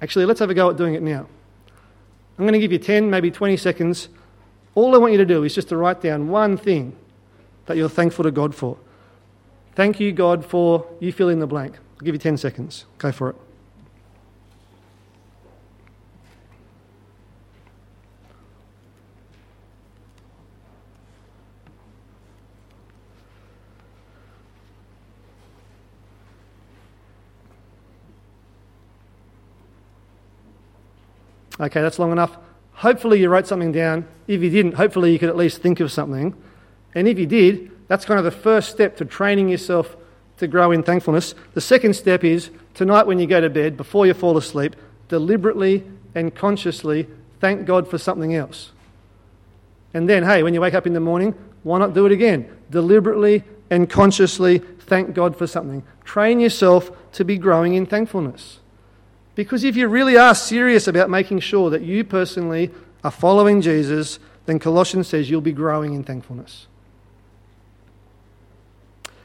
Actually, 0.00 0.24
let's 0.24 0.40
have 0.40 0.50
a 0.50 0.54
go 0.54 0.70
at 0.70 0.76
doing 0.76 0.94
it 0.94 1.02
now. 1.02 1.28
I'm 2.38 2.44
going 2.44 2.54
to 2.54 2.58
give 2.58 2.72
you 2.72 2.78
10, 2.78 3.08
maybe 3.08 3.30
20 3.30 3.56
seconds. 3.56 4.08
All 4.74 4.94
I 4.94 4.98
want 4.98 5.12
you 5.12 5.18
to 5.18 5.26
do 5.26 5.44
is 5.44 5.54
just 5.54 5.68
to 5.68 5.76
write 5.76 6.00
down 6.00 6.28
one 6.28 6.56
thing 6.56 6.96
that 7.66 7.76
you're 7.76 7.88
thankful 7.88 8.24
to 8.24 8.32
God 8.32 8.54
for. 8.54 8.78
Thank 9.74 10.00
you, 10.00 10.12
God, 10.12 10.44
for 10.44 10.86
you 10.98 11.12
fill 11.12 11.28
in 11.28 11.38
the 11.38 11.46
blank. 11.46 11.76
I'll 11.76 12.04
give 12.04 12.14
you 12.14 12.18
10 12.18 12.36
seconds. 12.36 12.86
Go 12.98 13.12
for 13.12 13.30
it. 13.30 13.36
Okay, 31.62 31.80
that's 31.80 31.98
long 31.98 32.10
enough. 32.10 32.36
Hopefully, 32.72 33.20
you 33.20 33.28
wrote 33.28 33.46
something 33.46 33.70
down. 33.70 34.06
If 34.26 34.42
you 34.42 34.50
didn't, 34.50 34.74
hopefully, 34.74 35.12
you 35.12 35.18
could 35.18 35.28
at 35.28 35.36
least 35.36 35.62
think 35.62 35.78
of 35.80 35.92
something. 35.92 36.34
And 36.94 37.06
if 37.06 37.18
you 37.18 37.26
did, 37.26 37.70
that's 37.86 38.04
kind 38.04 38.18
of 38.18 38.24
the 38.24 38.30
first 38.30 38.70
step 38.70 38.96
to 38.96 39.04
training 39.04 39.48
yourself 39.48 39.96
to 40.38 40.48
grow 40.48 40.72
in 40.72 40.82
thankfulness. 40.82 41.34
The 41.54 41.60
second 41.60 41.94
step 41.94 42.24
is 42.24 42.50
tonight 42.74 43.06
when 43.06 43.18
you 43.18 43.26
go 43.26 43.40
to 43.40 43.48
bed, 43.48 43.76
before 43.76 44.06
you 44.06 44.14
fall 44.14 44.36
asleep, 44.36 44.74
deliberately 45.08 45.84
and 46.14 46.34
consciously 46.34 47.06
thank 47.40 47.64
God 47.64 47.86
for 47.86 47.98
something 47.98 48.34
else. 48.34 48.72
And 49.94 50.08
then, 50.08 50.24
hey, 50.24 50.42
when 50.42 50.54
you 50.54 50.60
wake 50.60 50.74
up 50.74 50.86
in 50.86 50.94
the 50.94 51.00
morning, 51.00 51.34
why 51.62 51.78
not 51.78 51.94
do 51.94 52.06
it 52.06 52.12
again? 52.12 52.48
Deliberately 52.70 53.44
and 53.70 53.88
consciously 53.88 54.58
thank 54.58 55.14
God 55.14 55.36
for 55.36 55.46
something. 55.46 55.84
Train 56.04 56.40
yourself 56.40 56.90
to 57.12 57.24
be 57.24 57.38
growing 57.38 57.74
in 57.74 57.86
thankfulness. 57.86 58.58
Because 59.34 59.64
if 59.64 59.76
you 59.76 59.88
really 59.88 60.16
are 60.16 60.34
serious 60.34 60.86
about 60.86 61.08
making 61.08 61.40
sure 61.40 61.70
that 61.70 61.82
you 61.82 62.04
personally 62.04 62.70
are 63.02 63.10
following 63.10 63.60
Jesus, 63.60 64.18
then 64.46 64.58
Colossians 64.58 65.08
says 65.08 65.30
you'll 65.30 65.40
be 65.40 65.52
growing 65.52 65.94
in 65.94 66.04
thankfulness. 66.04 66.66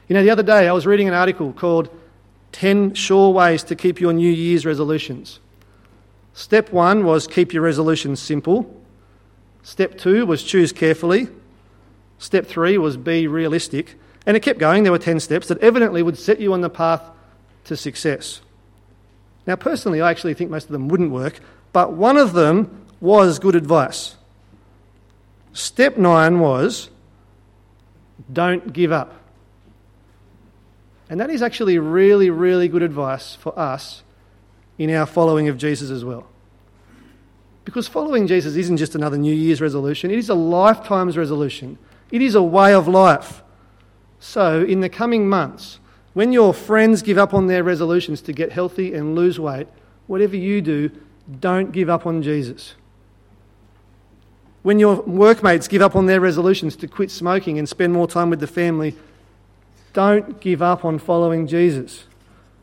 You 0.08 0.14
know, 0.14 0.22
the 0.22 0.30
other 0.30 0.42
day 0.42 0.66
I 0.66 0.72
was 0.72 0.86
reading 0.86 1.08
an 1.08 1.14
article 1.14 1.52
called 1.52 1.90
10 2.52 2.94
Sure 2.94 3.30
Ways 3.30 3.62
to 3.64 3.76
Keep 3.76 4.00
Your 4.00 4.14
New 4.14 4.30
Year's 4.30 4.64
Resolutions. 4.64 5.40
Step 6.32 6.72
one 6.72 7.04
was 7.04 7.26
keep 7.26 7.52
your 7.52 7.62
resolutions 7.62 8.20
simple. 8.20 8.74
Step 9.62 9.98
two 9.98 10.24
was 10.24 10.42
choose 10.42 10.72
carefully. 10.72 11.28
Step 12.18 12.46
three 12.46 12.78
was 12.78 12.96
be 12.96 13.26
realistic. 13.26 13.96
And 14.24 14.36
it 14.36 14.40
kept 14.40 14.58
going. 14.58 14.82
There 14.82 14.92
were 14.92 14.98
10 14.98 15.20
steps 15.20 15.48
that 15.48 15.58
evidently 15.58 16.02
would 16.02 16.16
set 16.16 16.40
you 16.40 16.52
on 16.52 16.60
the 16.60 16.70
path 16.70 17.02
to 17.64 17.76
success. 17.76 18.40
Now, 19.48 19.56
personally, 19.56 20.02
I 20.02 20.10
actually 20.10 20.34
think 20.34 20.50
most 20.50 20.66
of 20.66 20.72
them 20.72 20.88
wouldn't 20.88 21.10
work, 21.10 21.40
but 21.72 21.94
one 21.94 22.18
of 22.18 22.34
them 22.34 22.84
was 23.00 23.38
good 23.38 23.54
advice. 23.54 24.14
Step 25.54 25.96
nine 25.96 26.38
was 26.38 26.90
don't 28.30 28.74
give 28.74 28.92
up. 28.92 29.14
And 31.08 31.18
that 31.18 31.30
is 31.30 31.40
actually 31.40 31.78
really, 31.78 32.28
really 32.28 32.68
good 32.68 32.82
advice 32.82 33.36
for 33.36 33.58
us 33.58 34.02
in 34.76 34.90
our 34.90 35.06
following 35.06 35.48
of 35.48 35.56
Jesus 35.56 35.88
as 35.88 36.04
well. 36.04 36.26
Because 37.64 37.88
following 37.88 38.26
Jesus 38.26 38.54
isn't 38.54 38.76
just 38.76 38.94
another 38.94 39.16
New 39.16 39.34
Year's 39.34 39.62
resolution, 39.62 40.10
it 40.10 40.18
is 40.18 40.28
a 40.28 40.34
lifetime's 40.34 41.16
resolution, 41.16 41.78
it 42.10 42.20
is 42.20 42.34
a 42.34 42.42
way 42.42 42.74
of 42.74 42.86
life. 42.86 43.42
So, 44.20 44.62
in 44.62 44.80
the 44.80 44.90
coming 44.90 45.26
months, 45.26 45.80
when 46.18 46.32
your 46.32 46.52
friends 46.52 47.00
give 47.00 47.16
up 47.16 47.32
on 47.32 47.46
their 47.46 47.62
resolutions 47.62 48.20
to 48.20 48.32
get 48.32 48.50
healthy 48.50 48.92
and 48.92 49.14
lose 49.14 49.38
weight, 49.38 49.68
whatever 50.08 50.34
you 50.34 50.60
do, 50.60 50.90
don't 51.38 51.70
give 51.70 51.88
up 51.88 52.06
on 52.06 52.22
Jesus. 52.22 52.74
When 54.62 54.80
your 54.80 54.96
workmates 55.02 55.68
give 55.68 55.80
up 55.80 55.94
on 55.94 56.06
their 56.06 56.20
resolutions 56.20 56.74
to 56.78 56.88
quit 56.88 57.12
smoking 57.12 57.56
and 57.56 57.68
spend 57.68 57.92
more 57.92 58.08
time 58.08 58.30
with 58.30 58.40
the 58.40 58.48
family, 58.48 58.96
don't 59.92 60.40
give 60.40 60.60
up 60.60 60.84
on 60.84 60.98
following 60.98 61.46
Jesus. 61.46 62.06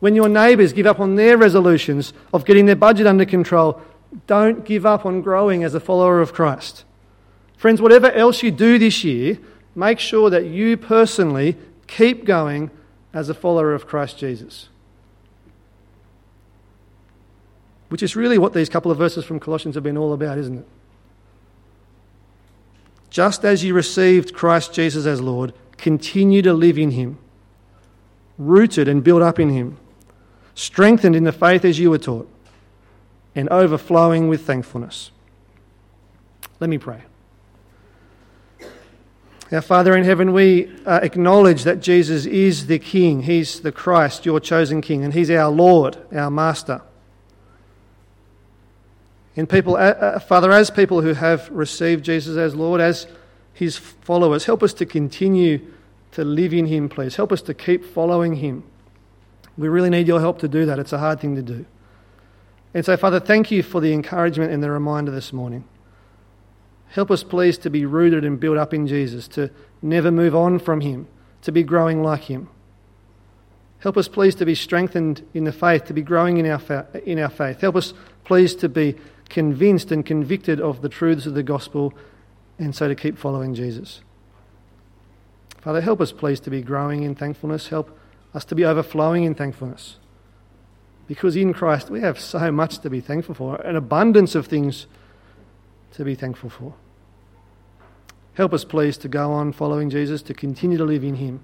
When 0.00 0.14
your 0.14 0.28
neighbours 0.28 0.74
give 0.74 0.84
up 0.84 1.00
on 1.00 1.14
their 1.14 1.38
resolutions 1.38 2.12
of 2.34 2.44
getting 2.44 2.66
their 2.66 2.76
budget 2.76 3.06
under 3.06 3.24
control, 3.24 3.80
don't 4.26 4.66
give 4.66 4.84
up 4.84 5.06
on 5.06 5.22
growing 5.22 5.64
as 5.64 5.74
a 5.74 5.80
follower 5.80 6.20
of 6.20 6.34
Christ. 6.34 6.84
Friends, 7.56 7.80
whatever 7.80 8.10
else 8.10 8.42
you 8.42 8.50
do 8.50 8.78
this 8.78 9.02
year, 9.02 9.38
make 9.74 9.98
sure 9.98 10.28
that 10.28 10.44
you 10.44 10.76
personally 10.76 11.56
keep 11.86 12.26
going 12.26 12.70
as 13.16 13.30
a 13.30 13.34
follower 13.34 13.72
of 13.72 13.86
Christ 13.86 14.18
Jesus. 14.18 14.68
Which 17.88 18.02
is 18.02 18.14
really 18.14 18.36
what 18.36 18.52
these 18.52 18.68
couple 18.68 18.90
of 18.90 18.98
verses 18.98 19.24
from 19.24 19.40
Colossians 19.40 19.74
have 19.74 19.84
been 19.84 19.96
all 19.96 20.12
about, 20.12 20.36
isn't 20.36 20.58
it? 20.58 20.66
Just 23.08 23.42
as 23.42 23.64
you 23.64 23.72
received 23.72 24.34
Christ 24.34 24.74
Jesus 24.74 25.06
as 25.06 25.22
Lord, 25.22 25.54
continue 25.78 26.42
to 26.42 26.52
live 26.52 26.78
in 26.78 26.90
him, 26.90 27.18
rooted 28.36 28.86
and 28.86 29.02
built 29.02 29.22
up 29.22 29.40
in 29.40 29.48
him, 29.48 29.78
strengthened 30.54 31.16
in 31.16 31.24
the 31.24 31.32
faith 31.32 31.64
as 31.64 31.78
you 31.78 31.90
were 31.90 31.98
taught, 31.98 32.28
and 33.34 33.48
overflowing 33.48 34.28
with 34.28 34.46
thankfulness. 34.46 35.10
Let 36.60 36.68
me 36.68 36.76
pray. 36.76 37.00
Our 39.52 39.62
Father 39.62 39.96
in 39.96 40.04
heaven, 40.04 40.32
we 40.32 40.72
uh, 40.84 41.00
acknowledge 41.02 41.62
that 41.62 41.80
Jesus 41.80 42.26
is 42.26 42.66
the 42.66 42.80
King. 42.80 43.22
He's 43.22 43.60
the 43.60 43.70
Christ, 43.70 44.26
your 44.26 44.40
chosen 44.40 44.80
King, 44.80 45.04
and 45.04 45.14
He's 45.14 45.30
our 45.30 45.50
Lord, 45.50 45.96
our 46.12 46.30
Master. 46.30 46.82
And 49.36 49.48
people, 49.48 49.76
uh, 49.76 49.78
uh, 49.78 50.18
Father, 50.18 50.50
as 50.50 50.70
people 50.70 51.02
who 51.02 51.12
have 51.12 51.48
received 51.50 52.04
Jesus 52.04 52.36
as 52.36 52.56
Lord, 52.56 52.80
as 52.80 53.06
His 53.52 53.76
followers, 53.76 54.46
help 54.46 54.64
us 54.64 54.72
to 54.74 54.86
continue 54.86 55.60
to 56.12 56.24
live 56.24 56.52
in 56.52 56.66
Him, 56.66 56.88
please. 56.88 57.14
Help 57.14 57.30
us 57.30 57.42
to 57.42 57.54
keep 57.54 57.84
following 57.84 58.36
Him. 58.36 58.64
We 59.56 59.68
really 59.68 59.90
need 59.90 60.08
your 60.08 60.20
help 60.20 60.40
to 60.40 60.48
do 60.48 60.66
that. 60.66 60.80
It's 60.80 60.92
a 60.92 60.98
hard 60.98 61.20
thing 61.20 61.36
to 61.36 61.42
do. 61.42 61.66
And 62.74 62.84
so, 62.84 62.96
Father, 62.96 63.20
thank 63.20 63.50
you 63.50 63.62
for 63.62 63.80
the 63.80 63.92
encouragement 63.92 64.50
and 64.50 64.62
the 64.62 64.70
reminder 64.70 65.12
this 65.12 65.32
morning. 65.32 65.64
Help 66.88 67.10
us, 67.10 67.22
please, 67.22 67.58
to 67.58 67.70
be 67.70 67.84
rooted 67.84 68.24
and 68.24 68.40
built 68.40 68.56
up 68.56 68.72
in 68.72 68.86
Jesus, 68.86 69.28
to 69.28 69.50
never 69.82 70.10
move 70.10 70.34
on 70.34 70.58
from 70.58 70.80
Him, 70.80 71.06
to 71.42 71.52
be 71.52 71.62
growing 71.62 72.02
like 72.02 72.24
Him. 72.24 72.48
Help 73.80 73.96
us, 73.96 74.08
please, 74.08 74.34
to 74.36 74.46
be 74.46 74.54
strengthened 74.54 75.26
in 75.34 75.44
the 75.44 75.52
faith, 75.52 75.84
to 75.84 75.92
be 75.92 76.02
growing 76.02 76.38
in 76.38 76.46
our, 76.46 76.58
fa- 76.58 76.86
in 77.04 77.18
our 77.18 77.28
faith. 77.28 77.60
Help 77.60 77.76
us, 77.76 77.92
please, 78.24 78.54
to 78.56 78.68
be 78.68 78.96
convinced 79.28 79.92
and 79.92 80.06
convicted 80.06 80.60
of 80.60 80.82
the 80.82 80.88
truths 80.88 81.26
of 81.26 81.34
the 81.34 81.42
gospel, 81.42 81.92
and 82.58 82.74
so 82.74 82.88
to 82.88 82.94
keep 82.94 83.18
following 83.18 83.54
Jesus. 83.54 84.00
Father, 85.60 85.80
help 85.80 86.00
us, 86.00 86.12
please, 86.12 86.40
to 86.40 86.50
be 86.50 86.62
growing 86.62 87.02
in 87.02 87.14
thankfulness. 87.14 87.68
Help 87.68 87.98
us 88.34 88.44
to 88.44 88.54
be 88.54 88.64
overflowing 88.64 89.24
in 89.24 89.34
thankfulness. 89.34 89.96
Because 91.06 91.36
in 91.36 91.52
Christ 91.52 91.90
we 91.90 92.00
have 92.00 92.18
so 92.18 92.50
much 92.52 92.78
to 92.80 92.90
be 92.90 93.00
thankful 93.00 93.34
for, 93.34 93.56
an 93.56 93.76
abundance 93.76 94.34
of 94.34 94.46
things 94.46 94.86
to 95.96 96.04
be 96.04 96.14
thankful 96.14 96.50
for. 96.50 96.74
Help 98.34 98.52
us, 98.52 98.64
please, 98.64 98.98
to 98.98 99.08
go 99.08 99.32
on 99.32 99.52
following 99.52 99.88
Jesus, 99.88 100.22
to 100.22 100.34
continue 100.34 100.76
to 100.76 100.84
live 100.84 101.02
in 101.02 101.14
Him, 101.14 101.40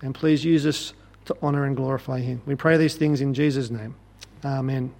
and 0.00 0.14
please 0.14 0.44
use 0.44 0.66
us 0.66 0.94
to 1.26 1.36
honour 1.42 1.64
and 1.64 1.76
glorify 1.76 2.20
Him. 2.20 2.40
We 2.46 2.54
pray 2.54 2.76
these 2.78 2.96
things 2.96 3.20
in 3.20 3.34
Jesus' 3.34 3.70
name. 3.70 3.94
Amen. 4.42 4.94